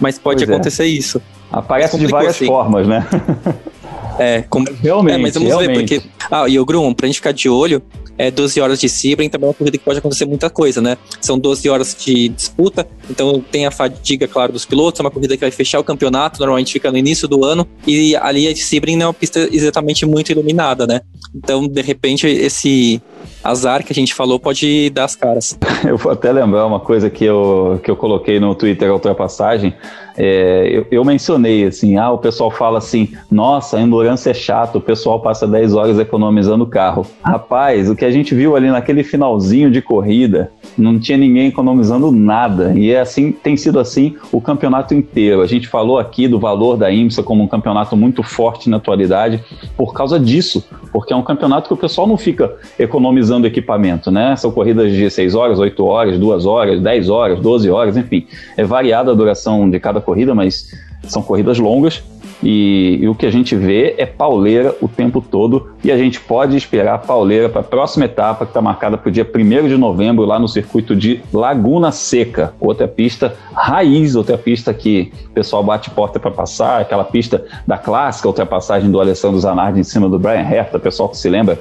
[0.00, 0.52] Mas pode pois é.
[0.52, 0.86] acontecer é.
[0.86, 1.22] isso.
[1.52, 2.46] Aparece de várias assim.
[2.46, 3.06] formas, né?
[4.18, 4.66] É, como...
[4.82, 5.14] realmente.
[5.14, 5.94] É, mas vamos realmente.
[5.94, 6.08] ver, porque.
[6.30, 7.82] Ah, e o Grum, pra gente ficar de olho,
[8.18, 10.98] é 12 horas de Sebring também é uma corrida que pode acontecer muita coisa, né?
[11.20, 15.36] São 12 horas de disputa, então tem a fadiga, claro, dos pilotos, é uma corrida
[15.36, 18.96] que vai fechar o campeonato, normalmente fica no início do ano, e ali a Sebring
[18.96, 21.00] não é uma pista exatamente muito iluminada, né?
[21.32, 23.00] Então, de repente, esse
[23.44, 25.56] azar que a gente falou pode dar as caras.
[25.86, 29.72] Eu vou até lembrar uma coisa que eu, que eu coloquei no Twitter ultrapassagem.
[30.18, 34.76] É, eu, eu, mencionei assim, ah, o pessoal fala assim, nossa, a endurance é chato,
[34.76, 37.06] o pessoal passa 10 horas economizando o carro.
[37.22, 42.10] Rapaz, o que a gente viu ali naquele finalzinho de corrida, não tinha ninguém economizando
[42.10, 42.72] nada.
[42.76, 45.40] E é assim, tem sido assim o campeonato inteiro.
[45.40, 49.40] A gente falou aqui do valor da IMSA como um campeonato muito forte na atualidade
[49.76, 54.36] por causa disso, porque é um campeonato que o pessoal não fica economizando equipamento, né?
[54.36, 58.26] São corridas de 6 horas, 8 horas, 2 horas, 10 horas, 12 horas, enfim.
[58.56, 60.72] É variada a duração de cada corrida, mas
[61.04, 62.02] são corridas longas
[62.42, 66.20] e, e, o que a gente vê é pauleira o tempo todo e a gente
[66.20, 69.76] pode esperar pauleira para a próxima etapa que está marcada para o dia 1 de
[69.76, 75.62] novembro lá no circuito de Laguna Seca, outra pista raiz, outra pista que o pessoal
[75.64, 80.18] bate porta para passar, aquela pista da clássica ultrapassagem do Alessandro Zanardi em cima do
[80.18, 81.58] Brian Herta, pessoal que se lembra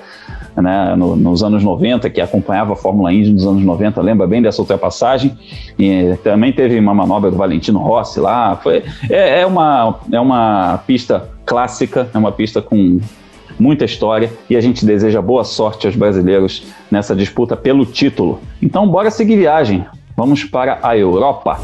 [0.61, 4.41] né, no, nos anos 90, que acompanhava a Fórmula Indy nos anos 90, lembra bem
[4.41, 5.37] dessa ultrapassagem.
[5.77, 8.55] E também teve uma manobra do Valentino Rossi lá.
[8.55, 12.99] Foi, é, é, uma, é uma pista clássica, é uma pista com
[13.59, 18.39] muita história e a gente deseja boa sorte aos brasileiros nessa disputa pelo título.
[18.61, 19.85] Então, bora seguir viagem.
[20.15, 21.59] Vamos para a Europa.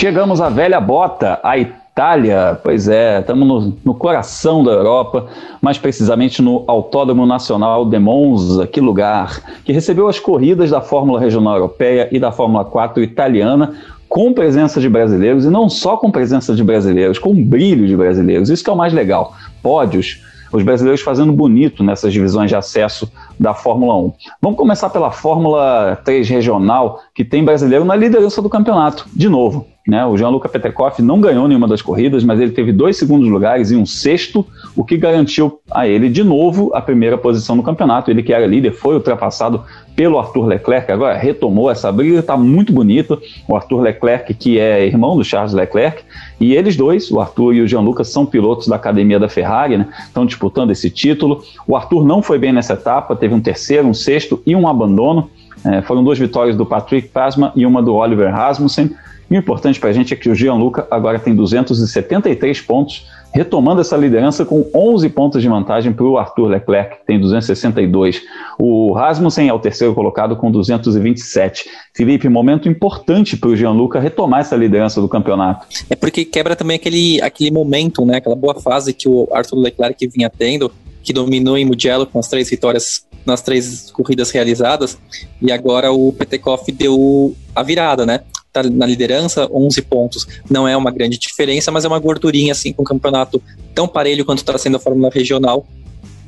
[0.00, 2.58] Chegamos à velha bota, a Itália.
[2.64, 5.26] Pois é, estamos no, no, coração da Europa,
[5.60, 11.20] mais precisamente no Autódromo Nacional de Monza, que lugar, que recebeu as corridas da Fórmula
[11.20, 13.74] Regional Europeia e da Fórmula 4 italiana,
[14.08, 18.48] com presença de brasileiros, e não só com presença de brasileiros, com brilho de brasileiros.
[18.48, 19.34] Isso que é o mais legal.
[19.62, 24.12] Pódios, os brasileiros fazendo bonito nessas divisões de acesso da Fórmula 1.
[24.40, 29.66] Vamos começar pela Fórmula 3 regional, que tem brasileiro na liderança do campeonato, de novo.
[29.90, 30.06] Né?
[30.06, 33.76] O Jean-Luca Petekoff não ganhou nenhuma das corridas, mas ele teve dois segundos lugares e
[33.76, 38.08] um sexto, o que garantiu a ele de novo a primeira posição no campeonato.
[38.08, 39.64] Ele que era líder foi ultrapassado
[39.96, 43.20] pelo Arthur Leclerc, agora retomou essa briga, está muito bonito.
[43.48, 46.04] O Arthur Leclerc, que é irmão do Charles Leclerc,
[46.40, 49.88] e eles dois, o Arthur e o Jean-Lucas, são pilotos da academia da Ferrari, né?
[50.04, 51.42] estão disputando esse título.
[51.66, 55.28] O Arthur não foi bem nessa etapa, teve um terceiro, um sexto e um abandono.
[55.64, 58.94] É, foram duas vitórias do Patrick Pasma e uma do Oliver Rasmussen.
[59.30, 63.80] E o importante para a gente é que o Gianluca agora tem 273 pontos, retomando
[63.80, 68.22] essa liderança com 11 pontos de vantagem para o Arthur Leclerc, que tem 262.
[68.58, 71.70] O Rasmussen é o terceiro colocado com 227.
[71.94, 75.64] Felipe, momento importante para o Gianluca retomar essa liderança do campeonato.
[75.88, 80.08] É porque quebra também aquele, aquele momento, né, aquela boa fase que o Arthur Leclerc
[80.08, 80.72] vinha tendo,
[81.04, 84.98] que dominou em Mugello com as três vitórias nas três corridas realizadas,
[85.40, 88.20] e agora o Petekoff deu a virada, né?
[88.52, 90.26] Tá na liderança, 11 pontos.
[90.48, 93.42] Não é uma grande diferença, mas é uma gordurinha, assim, com um campeonato
[93.74, 95.66] tão parelho quanto está sendo a Fórmula Regional,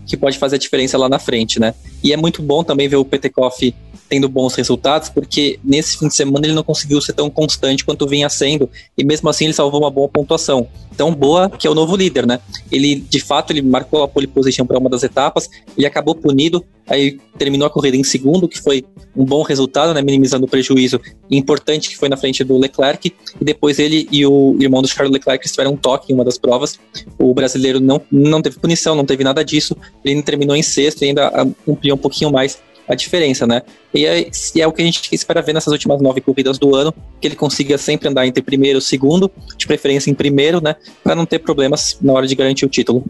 [0.06, 1.74] que pode fazer a diferença lá na frente, né?
[2.02, 3.74] E é muito bom também ver o Petekoff
[4.12, 8.06] tendo bons resultados, porque nesse fim de semana ele não conseguiu ser tão constante quanto
[8.06, 10.68] vinha sendo, e mesmo assim ele salvou uma boa pontuação.
[10.98, 12.38] Tão boa que é o novo líder, né?
[12.70, 16.62] Ele, de fato, ele marcou a pole position para uma das etapas, ele acabou punido,
[16.86, 18.84] aí terminou a corrida em segundo, que foi
[19.16, 20.02] um bom resultado, né?
[20.02, 21.00] Minimizando o prejuízo
[21.36, 25.12] importante que foi na frente do Leclerc, e depois ele e o irmão do Charles
[25.12, 26.78] Leclerc tiveram um toque em uma das provas.
[27.18, 31.06] O brasileiro não, não teve punição, não teve nada disso, ele terminou em sexto e
[31.06, 33.62] ainda ampliou um pouquinho mais a diferença, né?
[33.94, 36.92] E é, é, o que a gente espera ver nessas últimas nove corridas do ano,
[37.20, 40.76] que ele consiga sempre andar entre primeiro e segundo, de preferência em primeiro, né?
[41.02, 43.04] Para não ter problemas na hora de garantir o título.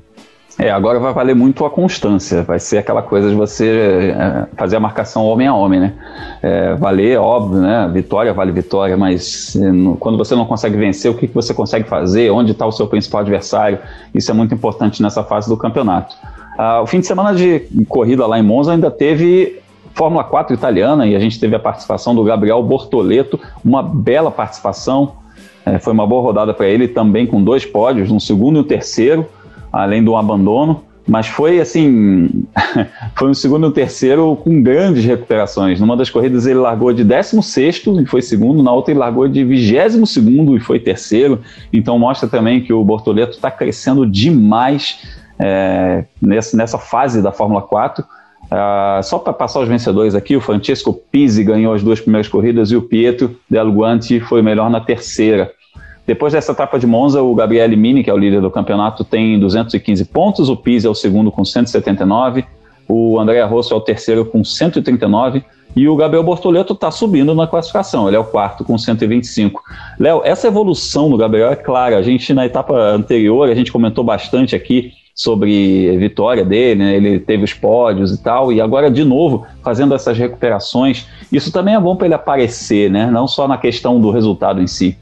[0.58, 4.76] É, agora vai valer muito a constância, vai ser aquela coisa de você é, fazer
[4.76, 5.94] a marcação homem a homem, né?
[6.42, 7.90] É, valer, óbvio, né?
[7.92, 9.60] Vitória vale vitória, mas é,
[9.98, 12.30] quando você não consegue vencer, o que, que você consegue fazer?
[12.30, 13.78] Onde está o seu principal adversário?
[14.14, 16.14] Isso é muito importante nessa fase do campeonato.
[16.58, 19.62] Ah, o fim de semana de corrida lá em Monza ainda teve
[19.94, 25.14] Fórmula 4 italiana e a gente teve a participação do Gabriel Bortoleto, uma bela participação.
[25.64, 28.64] É, foi uma boa rodada para ele, também com dois pódios, um segundo e um
[28.64, 29.26] terceiro,
[29.72, 30.84] além do abandono.
[31.06, 32.44] Mas foi assim,
[33.16, 35.80] foi um segundo e um terceiro com grandes recuperações.
[35.80, 39.42] Numa das corridas ele largou de 16 e foi segundo, na outra ele largou de
[39.44, 40.06] 22
[40.56, 41.40] e foi terceiro.
[41.72, 45.00] Então mostra também que o Bortoleto está crescendo demais
[45.40, 48.04] é, nessa, nessa fase da Fórmula 4.
[48.52, 52.70] Uh, só para passar os vencedores aqui, o Francesco Pizzi ganhou as duas primeiras corridas
[52.70, 55.50] e o Pietro Del Guanti foi melhor na terceira.
[56.06, 59.38] Depois dessa etapa de Monza, o Gabriele Mini, que é o líder do campeonato, tem
[59.38, 62.44] 215 pontos, o Pizzi é o segundo com 179,
[62.88, 67.46] o André Rosso é o terceiro com 139 e o Gabriel Bortoleto está subindo na
[67.46, 69.62] classificação, ele é o quarto com 125.
[69.98, 74.04] Léo, essa evolução do Gabriel é clara, a gente na etapa anterior, a gente comentou
[74.04, 76.96] bastante aqui sobre a vitória dele, né?
[76.96, 81.74] ele teve os pódios e tal, e agora de novo fazendo essas recuperações, isso também
[81.74, 83.10] é bom para ele aparecer, né?
[83.10, 84.96] não só na questão do resultado em si.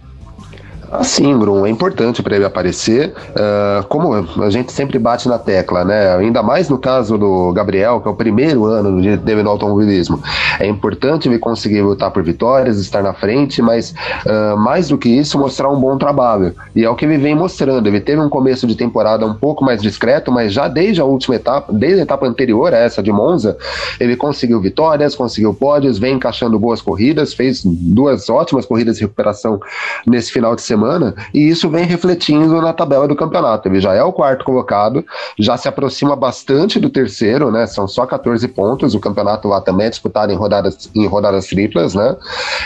[0.90, 3.14] Assim, Bruno, é importante para ele aparecer.
[3.30, 4.12] Uh, como
[4.42, 6.16] a gente sempre bate na tecla, né?
[6.16, 10.20] Ainda mais no caso do Gabriel, que é o primeiro ano dele no automobilismo.
[10.58, 13.94] É importante ele conseguir lutar por vitórias, estar na frente, mas
[14.26, 16.54] uh, mais do que isso, mostrar um bom trabalho.
[16.74, 17.86] E é o que ele vem mostrando.
[17.86, 21.36] Ele teve um começo de temporada um pouco mais discreto, mas já desde a última
[21.36, 23.56] etapa, desde a etapa anterior a essa de Monza,
[24.00, 29.60] ele conseguiu vitórias, conseguiu pódios, vem encaixando boas corridas, fez duas ótimas corridas de recuperação
[30.04, 33.68] nesse final de semana semana, e isso vem refletindo na tabela do campeonato.
[33.68, 35.04] Ele já é o quarto colocado,
[35.38, 37.66] já se aproxima bastante do terceiro, né?
[37.66, 41.94] São só 14 pontos, o campeonato lá também é disputado em rodadas, em rodadas triplas,
[41.94, 42.16] né?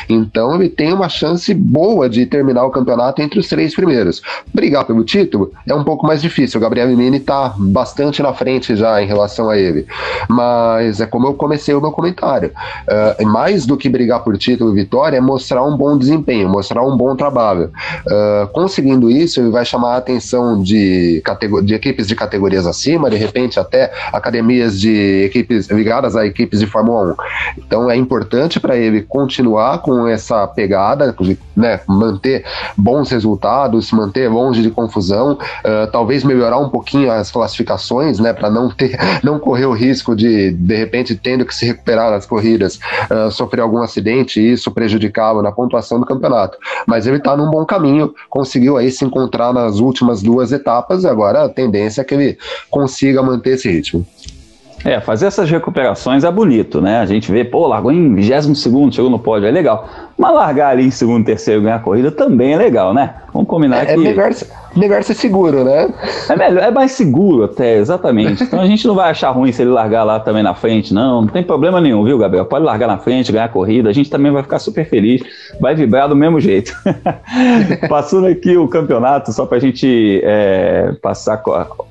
[0.08, 4.22] Então ele tem uma chance boa de terminar o campeonato entre os três primeiros.
[4.52, 6.58] Brigar pelo título é um pouco mais difícil.
[6.58, 9.86] O Gabriel Mini está bastante na frente já em relação a ele.
[10.28, 12.52] Mas é como eu comecei o meu comentário.
[13.20, 16.82] Uh, mais do que brigar por título e vitória, é mostrar um bom desempenho, mostrar
[16.82, 17.72] um bom trabalho.
[18.06, 21.22] Uh, conseguindo isso, ele vai chamar a atenção de,
[21.62, 26.66] de equipes de categorias acima, de repente até academias de equipes ligadas a equipes de
[26.66, 27.14] Fórmula 1.
[27.58, 31.14] Então é importante para ele continuar com essa pegada,
[31.56, 32.44] né, manter
[32.76, 38.50] bons resultados, manter longe de confusão, uh, talvez melhorar um pouquinho as classificações, né, para
[38.50, 42.78] não ter, não correr o risco de de repente tendo que se recuperar nas corridas,
[43.10, 46.58] uh, sofrer algum acidente e isso prejudicá-lo na pontuação do campeonato.
[46.86, 47.93] Mas ele está num bom caminho
[48.28, 52.38] conseguiu aí se encontrar nas últimas duas etapas, e agora a tendência é que ele
[52.70, 54.06] consiga manter esse ritmo.
[54.84, 56.98] É, fazer essas recuperações é bonito, né?
[56.98, 59.88] A gente vê, pô, largou em 22 segundo, chegou no pódio, é legal.
[60.16, 63.14] Mas largar ali em segundo, terceiro e ganhar a corrida também é legal, né?
[63.32, 63.92] Vamos combinar é, é que.
[63.92, 64.30] É melhor,
[64.76, 65.92] melhor ser seguro, né?
[66.28, 68.44] É melhor, é mais seguro até, exatamente.
[68.54, 71.22] Então a gente não vai achar ruim se ele largar lá também na frente, não.
[71.22, 72.44] Não tem problema nenhum, viu, Gabriel?
[72.44, 73.88] Pode largar na frente, ganhar a corrida.
[73.88, 75.22] A gente também vai ficar super feliz,
[75.60, 76.72] vai vibrar do mesmo jeito.
[77.88, 81.42] Passando aqui o campeonato, só para a gente é, passar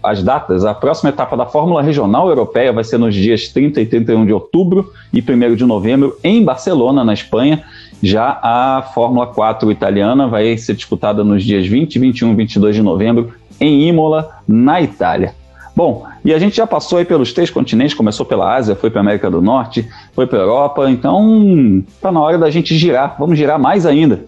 [0.01, 3.85] as datas, a próxima etapa da Fórmula Regional Europeia vai ser nos dias 30 e
[3.85, 7.61] 31 de outubro e 1 de novembro em Barcelona, na Espanha.
[8.03, 12.81] Já a Fórmula 4 italiana vai ser disputada nos dias 20, 21 e 22 de
[12.81, 13.31] novembro
[13.61, 15.33] em Imola, na Itália.
[15.73, 18.99] Bom, e a gente já passou aí pelos três continentes, começou pela Ásia, foi para
[18.99, 23.57] América do Norte, foi para Europa, então está na hora da gente girar, vamos girar
[23.57, 24.25] mais ainda.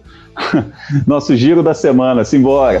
[1.06, 2.80] Nosso giro da semana, simbora!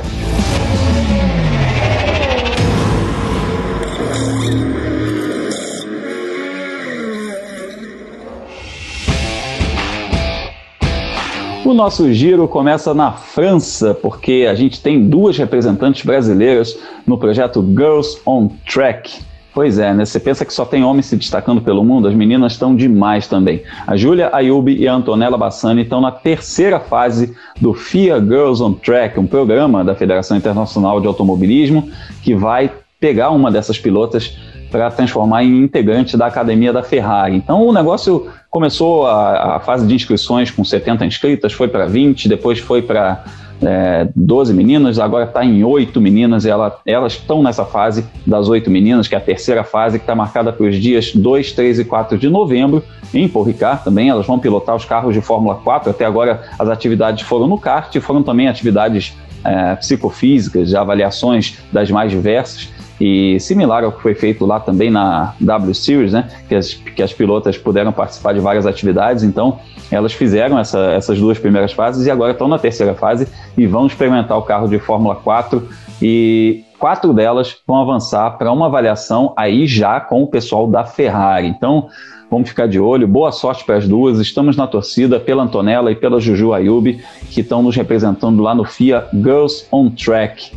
[11.66, 17.60] O nosso giro começa na França, porque a gente tem duas representantes brasileiras no projeto
[17.60, 19.18] Girls on Track.
[19.52, 20.04] Pois é, né?
[20.04, 22.06] Você pensa que só tem homens se destacando pelo mundo?
[22.06, 23.64] As meninas estão demais também.
[23.84, 28.74] A Júlia Ayubi e a Antonella Bassani estão na terceira fase do FIA Girls on
[28.74, 31.90] Track, um programa da Federação Internacional de Automobilismo
[32.22, 34.38] que vai pegar uma dessas pilotas
[34.76, 37.36] para transformar em integrante da academia da Ferrari.
[37.36, 42.28] Então o negócio começou a, a fase de inscrições com 70 inscritas, foi para 20,
[42.28, 43.24] depois foi para
[43.62, 48.50] é, 12 meninas, agora está em 8 meninas, e ela, elas estão nessa fase das
[48.50, 51.78] 8 meninas, que é a terceira fase, que está marcada para os dias 2, 3
[51.78, 55.54] e 4 de novembro, em Paul Ricard também, elas vão pilotar os carros de Fórmula
[55.54, 61.90] 4, até agora as atividades foram no kart, foram também atividades é, psicofísicas, avaliações das
[61.90, 62.68] mais diversas,
[63.00, 67.02] e similar ao que foi feito lá também na W Series, né, que as, que
[67.02, 69.58] as pilotas puderam participar de várias atividades, então
[69.90, 73.86] elas fizeram essa, essas duas primeiras fases e agora estão na terceira fase e vão
[73.86, 75.68] experimentar o carro de Fórmula 4
[76.02, 81.48] e quatro delas vão avançar para uma avaliação aí já com o pessoal da Ferrari.
[81.48, 81.88] Então,
[82.30, 83.08] vamos ficar de olho.
[83.08, 84.18] Boa sorte para as duas.
[84.18, 88.64] Estamos na torcida pela Antonella e pela Juju Ayub, que estão nos representando lá no
[88.64, 90.52] FIA Girls on Track.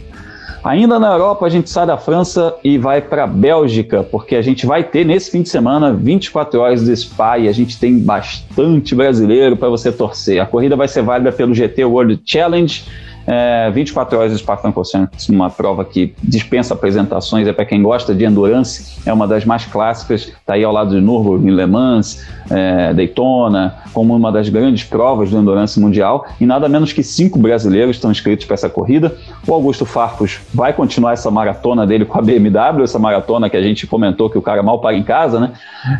[0.64, 4.41] Ainda na Europa, a gente sai da França e vai para a Bélgica, porque a
[4.41, 7.97] gente vai ter nesse fim de semana 24 horas de Spa e a gente tem
[7.97, 10.41] bastante brasileiro para você torcer.
[10.41, 12.84] A corrida vai ser válida pelo GT World Challenge,
[13.32, 18.26] É, 24 horas de Spa-Francorchamps, uma prova que dispensa apresentações, é para quem gosta de
[18.26, 22.92] endurance, é uma das mais clássicas, está aí ao lado de Nürburgring, Le Mans, é,
[22.92, 27.98] Daytona, como uma das grandes provas do endurance mundial, e nada menos que cinco brasileiros
[27.98, 29.16] estão inscritos para essa corrida.
[29.48, 33.62] O Augusto Farfus vai continuar essa maratona dele com a BMW, essa maratona que a
[33.62, 35.52] gente comentou que o cara mal para em casa, né?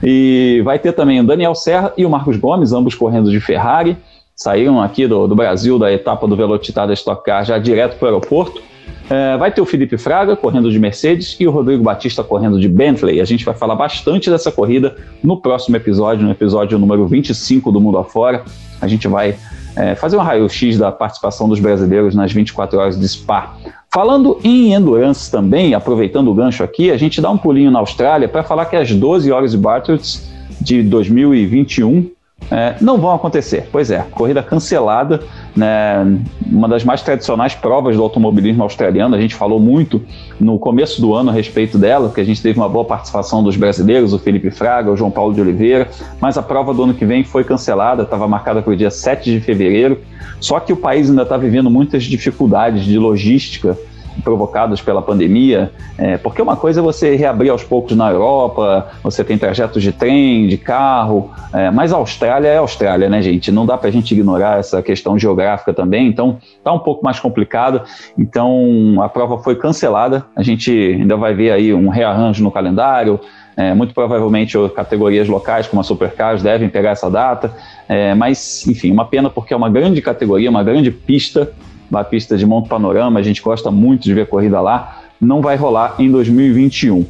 [0.02, 3.96] E vai ter também o Daniel Serra e o Marcos Gomes, ambos correndo de Ferrari
[4.40, 8.08] saíram aqui do, do Brasil da etapa do Velocitada Stock Car já direto para o
[8.08, 8.62] aeroporto.
[9.10, 12.70] É, vai ter o Felipe Fraga correndo de Mercedes e o Rodrigo Batista correndo de
[12.70, 13.20] Bentley.
[13.20, 17.82] A gente vai falar bastante dessa corrida no próximo episódio, no episódio número 25 do
[17.82, 18.46] Mundo Afora.
[18.80, 19.36] A gente vai
[19.76, 23.58] é, fazer um raio-x da participação dos brasileiros nas 24 horas de Spa.
[23.92, 28.30] Falando em endurance também, aproveitando o gancho aqui, a gente dá um pulinho na Austrália
[28.30, 30.30] para falar que as 12 horas de Bartels
[30.62, 32.10] de 2021
[32.52, 33.68] é, não vão acontecer.
[33.72, 35.22] Pois é, corrida cancelada,
[35.56, 39.16] né, uma das mais tradicionais provas do automobilismo australiano.
[39.16, 40.02] A gente falou muito
[40.40, 43.56] no começo do ano a respeito dela, porque a gente teve uma boa participação dos
[43.56, 47.06] brasileiros, o Felipe Fraga, o João Paulo de Oliveira, mas a prova do ano que
[47.06, 50.00] vem foi cancelada, estava marcada para o dia 7 de fevereiro.
[50.40, 53.78] Só que o país ainda está vivendo muitas dificuldades de logística
[54.20, 59.24] provocados pela pandemia, é, porque uma coisa é você reabrir aos poucos na Europa, você
[59.24, 63.52] tem trajetos de trem, de carro, é, mas a Austrália é Austrália, né, gente?
[63.52, 67.20] Não dá para a gente ignorar essa questão geográfica também, então tá um pouco mais
[67.20, 67.82] complicado.
[68.18, 73.20] Então a prova foi cancelada, a gente ainda vai ver aí um rearranjo no calendário.
[73.58, 77.54] É, muito provavelmente categorias locais, como a Supercars, devem pegar essa data,
[77.90, 81.52] é, mas enfim, uma pena porque é uma grande categoria, uma grande pista
[81.90, 85.56] na pista de Monte Panorama, a gente gosta muito de ver corrida lá, não vai
[85.56, 87.06] rolar em 2021.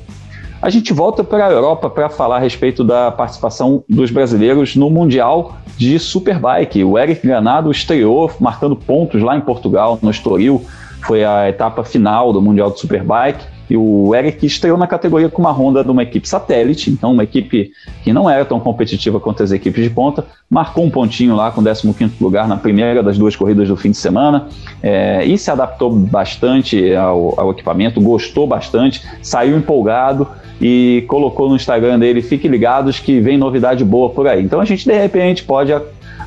[0.61, 4.89] A gente volta para a Europa para falar a respeito da participação dos brasileiros no
[4.89, 6.83] Mundial de Superbike.
[6.83, 10.65] O Eric Granado estreou marcando pontos lá em Portugal, no Estoril.
[11.01, 13.45] Foi a etapa final do Mundial de Superbike.
[13.69, 17.23] E o Eric estreou na categoria com uma Honda de uma equipe satélite, então uma
[17.23, 17.71] equipe
[18.03, 21.61] que não era tão competitiva quanto as equipes de ponta, marcou um pontinho lá com
[21.61, 24.47] 15º lugar na primeira das duas corridas do fim de semana
[24.81, 30.27] é, e se adaptou bastante ao, ao equipamento, gostou bastante, saiu empolgado
[30.61, 34.43] e colocou no Instagram dele, fique ligados que vem novidade boa por aí.
[34.43, 35.71] Então a gente de repente pode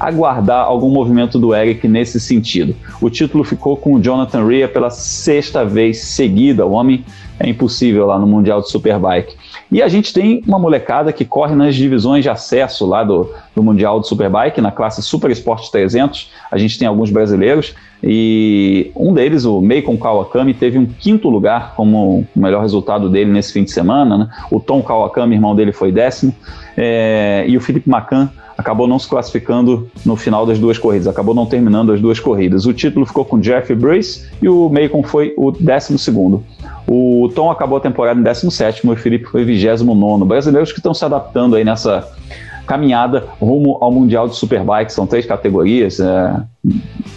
[0.03, 2.75] aguardar algum movimento do Eric nesse sentido.
[3.01, 6.67] O título ficou com o Jonathan Rea pela sexta vez seguida.
[6.67, 7.05] O homem
[7.39, 9.37] é impossível lá no Mundial de Superbike.
[9.71, 13.63] E a gente tem uma molecada que corre nas divisões de acesso lá do, do
[13.63, 16.33] Mundial de Superbike, na classe Super Sport 300.
[16.51, 17.73] A gente tem alguns brasileiros
[18.03, 23.31] e um deles, o Meikon Kawakami, teve um quinto lugar como o melhor resultado dele
[23.31, 24.19] nesse fim de semana.
[24.19, 24.29] Né?
[24.51, 26.35] O Tom Kawakami, irmão dele, foi décimo.
[26.77, 31.35] É, e o Felipe Macan acabou não se classificando no final das duas corridas, acabou
[31.35, 32.67] não terminando as duas corridas.
[32.67, 36.45] O título ficou com Jeff Brace e o Macon foi o décimo segundo.
[36.87, 40.25] O Tom acabou a temporada em 17 e o Felipe foi 29.
[40.25, 42.09] Brasileiros que estão se adaptando aí nessa
[42.67, 44.93] caminhada rumo ao Mundial de Superbike.
[44.93, 46.43] São três categorias, é,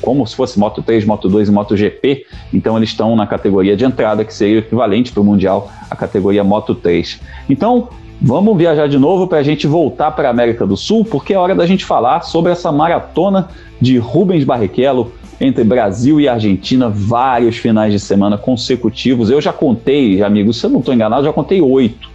[0.02, 2.26] como se fosse Moto 3, Moto 2 e Moto GP.
[2.54, 5.96] Então eles estão na categoria de entrada, que seria o equivalente para o Mundial, a
[5.96, 7.22] categoria Moto 3.
[7.50, 7.90] Então,
[8.22, 11.38] Vamos viajar de novo para a gente voltar para a América do Sul, porque é
[11.38, 13.50] hora da gente falar sobre essa maratona
[13.80, 19.30] de Rubens Barrichello entre Brasil e Argentina, vários finais de semana consecutivos.
[19.30, 22.10] Eu já contei, amigos, se eu não estou enganado, já contei oito.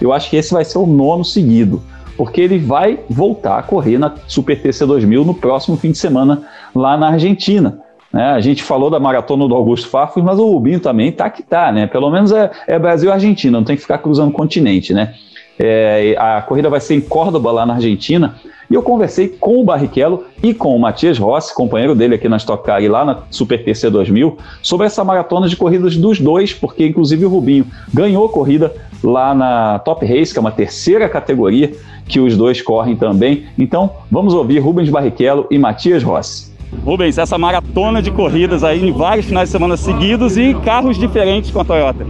[0.00, 1.82] Eu acho que esse vai ser o nono seguido,
[2.18, 6.42] porque ele vai voltar a correr na Super TC 2000 no próximo fim de semana
[6.74, 7.80] lá na Argentina.
[8.12, 8.24] Né?
[8.24, 11.72] A gente falou da maratona do Augusto Farfus, mas o Rubinho também tá que tá,
[11.72, 11.86] né?
[11.86, 15.14] Pelo menos é, é Brasil e Argentina, não tem que ficar cruzando continente, né?
[15.58, 18.36] É, a corrida vai ser em Córdoba, lá na Argentina.
[18.68, 22.36] E eu conversei com o Barrichello e com o Matias Rossi, companheiro dele aqui na
[22.36, 26.52] Stock Car e lá na Super TC 2000, sobre essa maratona de corridas dos dois,
[26.52, 31.72] porque inclusive o Rubinho ganhou corrida lá na Top Race, que é uma terceira categoria
[32.08, 33.46] que os dois correm também.
[33.56, 36.55] Então, vamos ouvir Rubens Barrichello e Matias Rossi.
[36.84, 41.50] Rubens, essa maratona de corridas aí em vários finais de semana seguidos e carros diferentes
[41.50, 42.06] com a Toyota.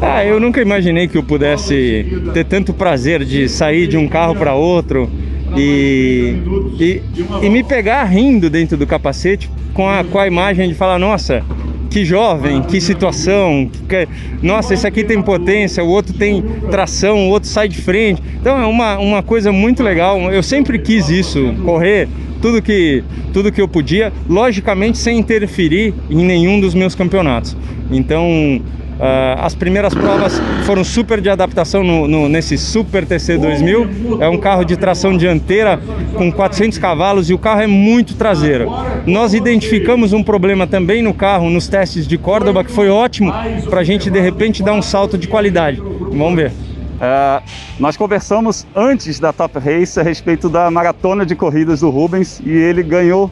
[0.00, 4.34] Ah, eu nunca imaginei que eu pudesse ter tanto prazer de sair de um carro
[4.34, 5.08] para outro
[5.56, 6.36] e,
[6.78, 7.02] e,
[7.42, 11.44] e, me pegar rindo dentro do capacete com a, com a imagem de falar, nossa,
[11.90, 14.08] que jovem, que situação, que,
[14.42, 18.20] nossa, esse aqui tem potência, o outro tem tração, o outro sai de frente.
[18.40, 20.20] Então é uma, uma coisa muito legal.
[20.32, 22.08] Eu sempre quis isso, correr
[22.44, 27.56] tudo que, tudo que eu podia, logicamente sem interferir em nenhum dos meus campeonatos.
[27.90, 28.60] Então
[28.94, 34.20] Uh, as primeiras provas foram super de adaptação no, no, nesse Super TC 2000.
[34.20, 35.80] É um carro de tração dianteira
[36.14, 38.70] com 400 cavalos e o carro é muito traseiro.
[39.04, 43.32] Nós identificamos um problema também no carro nos testes de Córdoba que foi ótimo
[43.68, 45.82] para a gente de repente dar um salto de qualidade.
[46.12, 46.52] Vamos ver.
[46.94, 47.42] Uh,
[47.78, 52.50] nós conversamos antes da Top Race a respeito da maratona de corridas do Rubens e
[52.50, 53.30] ele ganhou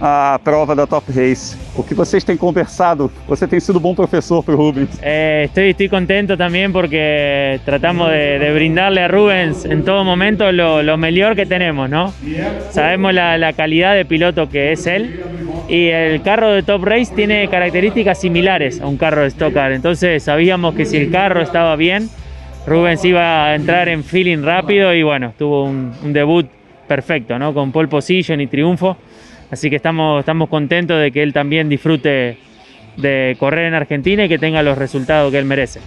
[0.00, 1.56] a prova da Top Race.
[1.76, 3.10] O que vocês têm conversado?
[3.28, 4.98] Você tem sido bom profesor para o Rubens.
[5.02, 10.50] Eh, estoy, estoy, contento también porque tratamos de, de, brindarle a Rubens en todo momento
[10.52, 12.12] lo mejor que tenemos, ¿no?
[12.70, 15.22] Sabemos la, calidad de piloto que es él
[15.68, 19.72] y el carro de Top Race tiene características similares a un carro de Stock Car.
[19.72, 22.08] Entonces sabíamos que si el carro estaba bien,
[22.66, 26.46] Rubens iba a entrar en feeling rápido y bueno, tuvo un, un debut
[26.86, 27.54] perfecto, ¿no?
[27.54, 28.96] Con pole position y triunfo.
[29.50, 32.38] Así que estamos, estamos contentos de que él también disfrute
[32.96, 35.80] de correr en Argentina e que tenha os resultados que ele merece.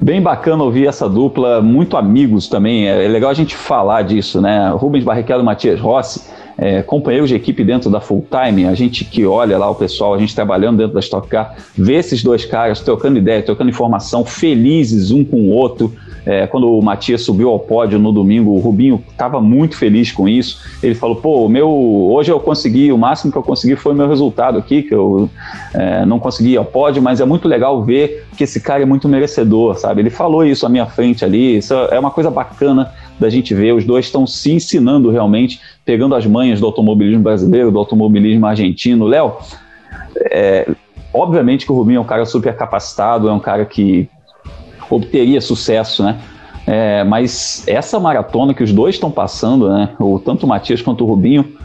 [0.00, 2.88] Bem bacana ouvir essa dupla, muito amigos também.
[2.88, 4.70] É legal a gente falar disso, né?
[4.74, 6.20] Rubens Barrichello e Matias Rossi,
[6.56, 8.66] é, companheiros de equipe dentro da Full Time.
[8.66, 11.94] A gente que olha lá o pessoal, a gente trabalhando dentro da Stock Car, vê
[11.94, 15.92] esses dois caras trocando ideia, trocando informação, felizes um com o outro.
[16.26, 20.26] É, quando o Matias subiu ao pódio no domingo, o Rubinho estava muito feliz com
[20.26, 20.62] isso.
[20.82, 24.08] Ele falou: pô, meu, hoje eu consegui, o máximo que eu consegui foi o meu
[24.08, 25.28] resultado aqui, que eu
[25.74, 29.06] é, não consegui ao pódio, mas é muito legal ver que esse cara é muito
[29.06, 30.00] merecedor, sabe?
[30.00, 33.72] Ele falou isso à minha frente ali, isso é uma coisa bacana da gente ver.
[33.72, 39.06] Os dois estão se ensinando realmente, pegando as manhas do automobilismo brasileiro, do automobilismo argentino.
[39.06, 39.36] Léo,
[40.30, 40.70] é,
[41.12, 44.08] obviamente que o Rubinho é um cara super capacitado, é um cara que
[44.90, 46.18] obteria sucesso, né?
[46.66, 49.90] É, mas essa maratona que os dois estão passando, né?
[49.98, 51.56] O, tanto o Matias quanto o Rubinho,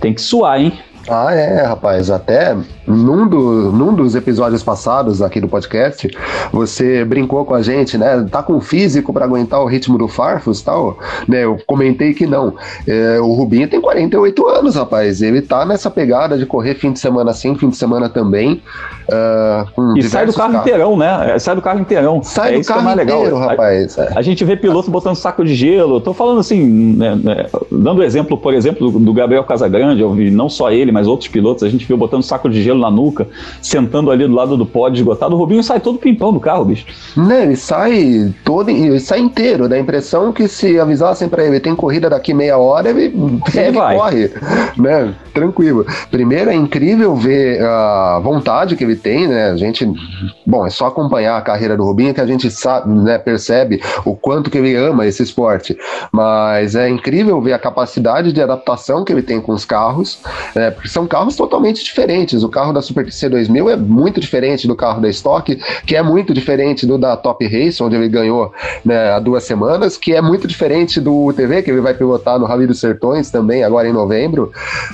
[0.00, 0.72] tem que suar, hein?
[1.08, 2.10] Ah, é, rapaz.
[2.10, 6.08] Até num, do, num dos episódios passados aqui do podcast,
[6.52, 8.26] você brincou com a gente, né?
[8.30, 10.98] Tá com físico para aguentar o ritmo do Farfus e tal?
[11.28, 12.54] Né, eu comentei que não.
[12.86, 15.22] É, o Rubinho tem 48 anos, rapaz.
[15.22, 18.62] Ele tá nessa pegada de correr fim de semana sim, fim de semana também.
[19.08, 20.66] Uh, e sai do carro carros.
[20.66, 21.38] inteirão, né?
[21.38, 22.22] Sai do carro inteirão.
[22.22, 23.38] Sai é do carro é inteiro, legal.
[23.38, 23.98] rapaz.
[23.98, 26.00] A, a, gente vê piloto botando saco de gelo.
[26.00, 30.30] Tô falando assim, né, né, dando exemplo, por exemplo, do, do Gabriel Casagrande, eu vi
[30.30, 33.26] não só ele, mas outros pilotos, a gente viu botando saco de gelo na nuca,
[33.60, 35.34] sentando ali do lado do pódio esgotado.
[35.34, 36.86] O Rubinho sai todo pimpão do carro, bicho.
[37.16, 39.68] Né, ele sai todo, ele sai inteiro.
[39.68, 43.04] Dá a impressão que se avisassem para ele, tem corrida daqui meia hora, ele,
[43.54, 44.30] ele corre,
[44.76, 45.14] né?
[45.32, 45.86] Tranquilo.
[46.10, 49.50] Primeiro é incrível ver a vontade que ele tem, né?
[49.50, 49.90] A gente,
[50.46, 54.14] bom, é só acompanhar a carreira do Rubinho que a gente sabe, né, percebe o
[54.14, 55.76] quanto que ele ama esse esporte.
[56.12, 60.20] Mas é incrível ver a capacidade de adaptação que ele tem com os carros,
[60.54, 60.70] né?
[60.84, 62.42] São carros totalmente diferentes.
[62.42, 66.02] O carro da Super TC 2000 é muito diferente do carro da Stock, que é
[66.02, 68.52] muito diferente do da Top Race, onde ele ganhou
[68.84, 72.46] né, há duas semanas, que é muito diferente do UTV, que ele vai pilotar no
[72.46, 74.52] Rally dos Sertões também, agora em novembro.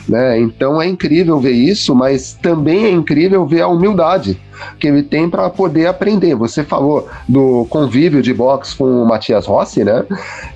[0.09, 0.39] Né?
[0.39, 4.39] Então é incrível ver isso, mas também é incrível ver a humildade
[4.79, 6.35] que ele tem para poder aprender.
[6.35, 10.05] Você falou do convívio de boxe com o Matias Rossi, né?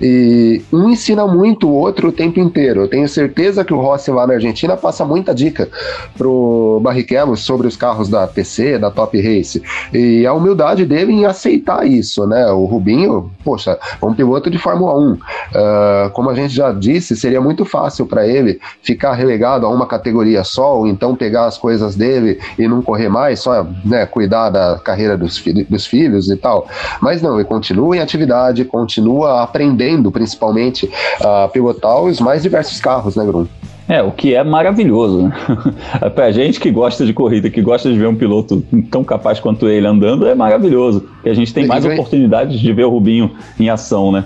[0.01, 2.81] E um ensina muito o outro o tempo inteiro.
[2.81, 5.69] Eu tenho certeza que o Rossi lá na Argentina passa muita dica
[6.17, 9.61] pro Barrichello sobre os carros da PC, da Top Race.
[9.93, 12.47] E a humildade dele em aceitar isso, né?
[12.51, 15.13] O Rubinho, poxa, é um piloto de Fórmula 1.
[15.13, 15.19] Uh,
[15.55, 19.85] ah, como a gente já disse, seria muito fácil para ele ficar relegado a uma
[19.85, 24.49] categoria só, ou então pegar as coisas dele e não correr mais, só né, cuidar
[24.49, 26.67] da carreira dos, fi dos filhos e tal.
[26.99, 30.89] Mas não, ele continua em atividade, continua aprendendo, principalmente,
[31.21, 33.47] a pilotar os mais diversos carros, né, Bruno?
[33.87, 35.23] É, o que é maravilhoso.
[35.23, 35.33] Né?
[36.15, 39.67] pra gente que gosta de corrida, que gosta de ver um piloto tão capaz quanto
[39.67, 41.07] ele andando, é maravilhoso.
[41.23, 44.25] E a gente tem mais oportunidades de ver o Rubinho em ação, né?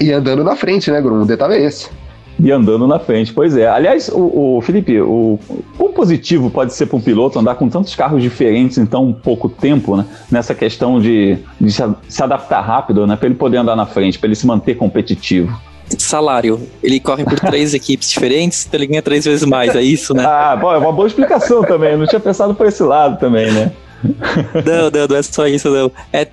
[0.00, 1.22] E andando na frente, né, Bruno?
[1.22, 1.90] O detalhe é esse
[2.38, 3.32] e andando na frente.
[3.32, 3.66] Pois é.
[3.66, 5.38] Aliás, o, o Felipe, o
[5.76, 9.48] quão positivo pode ser para um piloto andar com tantos carros diferentes em tão pouco
[9.48, 10.04] tempo, né?
[10.30, 13.16] Nessa questão de, de se adaptar rápido, né?
[13.16, 15.58] Para ele poder andar na frente, para ele se manter competitivo.
[15.98, 16.60] Salário.
[16.82, 20.24] Ele corre por três equipes diferentes, então ele ganha três vezes mais, é isso, né?
[20.26, 21.92] Ah, bom, é uma boa explicação também.
[21.92, 23.72] Eu não tinha pensado por esse lado também, né?
[24.02, 25.90] Não, não, não é só isso, não.
[26.12, 26.26] É,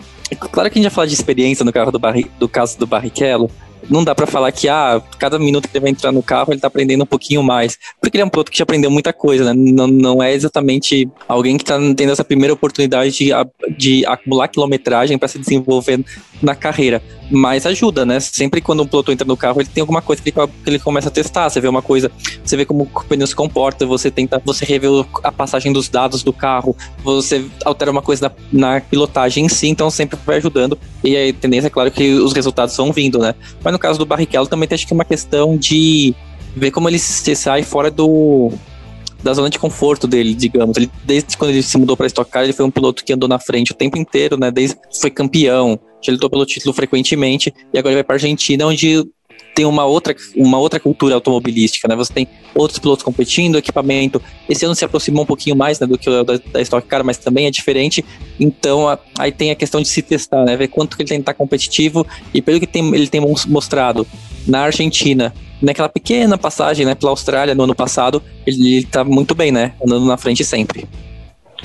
[0.52, 2.86] claro que a gente já falou de experiência no carro do, Barri, do caso do
[2.86, 3.50] Barrichello,
[3.90, 6.60] não dá para falar que ah, cada minuto que ele vai entrar no carro ele
[6.60, 9.46] tá aprendendo um pouquinho mais, porque ele é um piloto que já aprendeu muita coisa,
[9.46, 9.54] né?
[9.54, 13.30] Não, não é exatamente alguém que tá tendo essa primeira oportunidade de,
[13.78, 16.04] de acumular quilometragem para se desenvolver
[16.42, 18.20] na carreira, mas ajuda, né?
[18.20, 20.80] Sempre quando um piloto entra no carro, ele tem alguma coisa que ele, que ele
[20.80, 22.12] começa a testar, você vê uma coisa,
[22.44, 24.88] você vê como o pneu se comporta, você tenta, você revê
[25.24, 29.68] a passagem dos dados do carro, você altera uma coisa na, na pilotagem em si,
[29.68, 33.34] então sempre vai ajudando, e a tendência é claro que os resultados vão vindo, né?
[33.64, 36.16] Mas no caso do Barrichello também tem acho que uma questão de
[36.56, 38.52] ver como ele se sai fora do
[39.22, 40.76] da zona de conforto dele, digamos.
[40.76, 43.30] Ele, desde quando ele se mudou para Stock Car, ele foi um piloto que andou
[43.30, 44.52] na frente o tempo inteiro, né?
[44.52, 49.08] Desde foi campeão, já lutou pelo título frequentemente e agora ele vai para Argentina, onde
[49.54, 51.96] tem uma outra, uma outra cultura automobilística, né?
[51.96, 54.22] Você tem outros pilotos competindo, equipamento.
[54.50, 57.04] Esse ano se aproximou um pouquinho mais né, do que o da, da Stock Car,
[57.04, 58.04] mas também é diferente.
[58.40, 60.56] Então, a, aí tem a questão de se testar, né?
[60.56, 64.08] Ver quanto que ele tem que estar competitivo e pelo que tem, ele tem mostrado
[64.48, 69.34] na Argentina, naquela pequena passagem, né, pela Austrália no ano passado, ele, ele tá muito
[69.34, 69.74] bem, né?
[69.86, 70.86] Andando na frente sempre.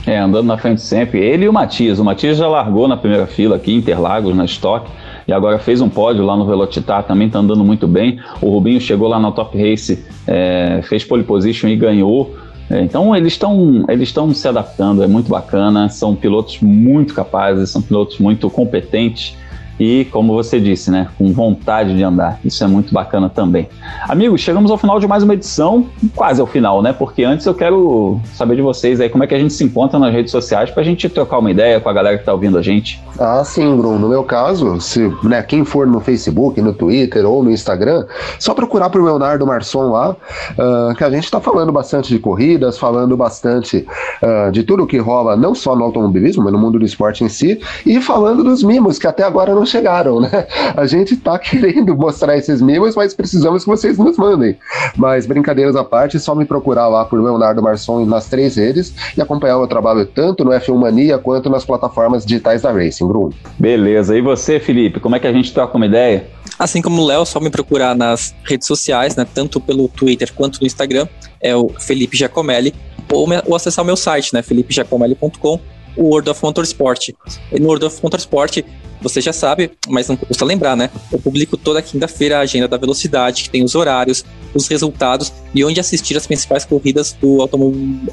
[0.06, 1.18] É, andando na frente sempre.
[1.18, 1.98] Ele e o Matias.
[1.98, 4.88] O Matias já largou na primeira fila aqui, Interlagos, na Stock
[5.28, 8.18] e agora fez um pódio lá no Velocitar, também está andando muito bem.
[8.40, 12.34] O Rubinho chegou lá na Top Race, é, fez pole position e ganhou.
[12.70, 15.90] É, então eles estão eles estão se adaptando, é muito bacana.
[15.90, 19.36] São pilotos muito capazes, são pilotos muito competentes
[19.78, 22.38] e, como você disse, né, com vontade de andar.
[22.44, 23.68] Isso é muito bacana também.
[24.08, 26.92] Amigos, chegamos ao final de mais uma edição, quase ao final, né?
[26.92, 29.98] Porque antes eu quero saber de vocês aí como é que a gente se encontra
[29.98, 32.58] nas redes sociais para a gente trocar uma ideia com a galera que está ouvindo
[32.58, 33.02] a gente.
[33.18, 33.98] Ah, sim, Bruno.
[33.98, 38.06] No meu caso, se né, quem for no Facebook, no Twitter ou no Instagram,
[38.38, 42.78] só procurar por Leonardo Marçom lá, uh, que a gente está falando bastante de corridas,
[42.78, 43.86] falando bastante
[44.22, 47.28] uh, de tudo que rola, não só no automobilismo, mas no mundo do esporte em
[47.28, 50.46] si, e falando dos mimos que até agora não chegaram, né?
[50.76, 54.56] A gente tá querendo mostrar esses mimos, mas precisamos que vocês nos mandem.
[54.96, 58.94] Mas brincadeiras à parte, é só me procurar lá por Leonardo Marçom nas três redes
[59.16, 63.06] e acompanhar o meu trabalho tanto no F1 Mania quanto nas plataformas digitais da Racing,
[63.06, 63.32] Bruno.
[63.58, 64.16] Beleza.
[64.16, 66.26] E você, Felipe, como é que a gente troca uma ideia?
[66.58, 69.26] Assim como o Léo, só me procurar nas redes sociais, né?
[69.32, 71.06] Tanto pelo Twitter quanto no Instagram,
[71.40, 72.74] é o Felipe Giacomelli,
[73.12, 74.42] ou, ou acessar o meu site, né?
[74.42, 75.60] felipegiacomelli.com
[75.98, 77.08] o World of Motorsport.
[77.52, 78.62] E no World of Motorsport,
[79.02, 80.90] você já sabe, mas não custa lembrar, né?
[81.12, 84.24] Eu publico toda quinta-feira a agenda da velocidade, que tem os horários,
[84.54, 87.38] os resultados e onde assistir as principais corridas do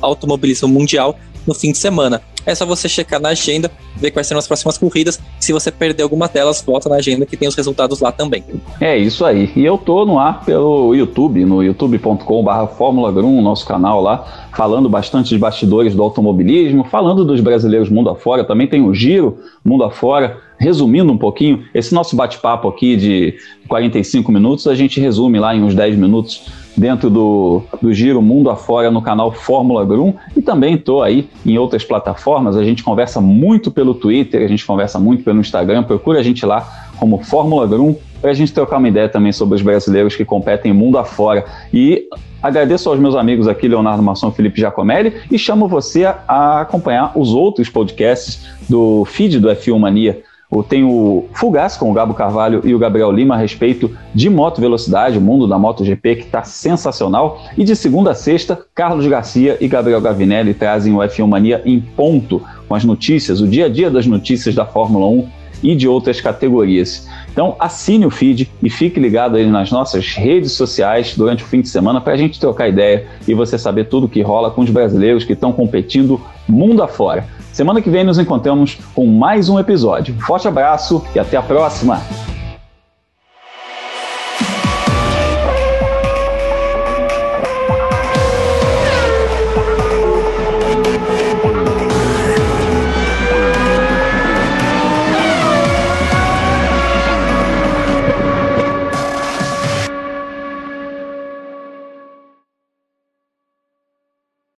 [0.01, 2.21] automobilismo mundial no fim de semana.
[2.45, 5.19] É só você checar na agenda, ver quais serão as próximas corridas.
[5.39, 8.43] Se você perder alguma delas, volta na agenda que tem os resultados lá também.
[8.79, 9.51] É isso aí.
[9.55, 14.87] E eu tô no ar pelo YouTube, no youtube.com.br Fórmula 1, nosso canal lá, falando
[14.87, 18.43] bastante de bastidores do automobilismo, falando dos brasileiros mundo afora.
[18.43, 20.37] Também tem o Giro Mundo afora.
[20.57, 23.33] Resumindo um pouquinho, esse nosso bate-papo aqui de
[23.67, 28.49] 45 minutos, a gente resume lá em uns 10 minutos dentro do, do Giro Mundo
[28.49, 32.57] Afora no canal Fórmula Grum e também estou aí em outras plataformas.
[32.57, 35.83] A gente conversa muito pelo Twitter, a gente conversa muito pelo Instagram.
[35.83, 39.55] Procura a gente lá como Fórmula Grum para a gente trocar uma ideia também sobre
[39.55, 41.45] os brasileiros que competem mundo afora.
[41.73, 42.07] E
[42.41, 47.11] agradeço aos meus amigos aqui, Leonardo Masson e Felipe Giacomelli, e chamo você a acompanhar
[47.15, 50.23] os outros podcasts do feed do F1 Mania
[50.69, 54.61] tem o Fugaz com o Gabo Carvalho e o Gabriel Lima a respeito de moto
[54.61, 57.41] velocidade, o mundo da MotoGP que está sensacional.
[57.57, 61.79] E de segunda a sexta, Carlos Garcia e Gabriel Gavinelli trazem o F1 Mania em
[61.79, 65.87] ponto com as notícias, o dia a dia das notícias da Fórmula 1 e de
[65.87, 67.07] outras categorias.
[67.31, 71.61] Então assine o feed e fique ligado aí nas nossas redes sociais durante o fim
[71.61, 74.61] de semana para a gente trocar ideia e você saber tudo o que rola com
[74.61, 77.27] os brasileiros que estão competindo mundo afora.
[77.55, 80.13] Semana que vem nos encontramos com mais um episódio.
[80.19, 82.01] Forte abraço e até a próxima!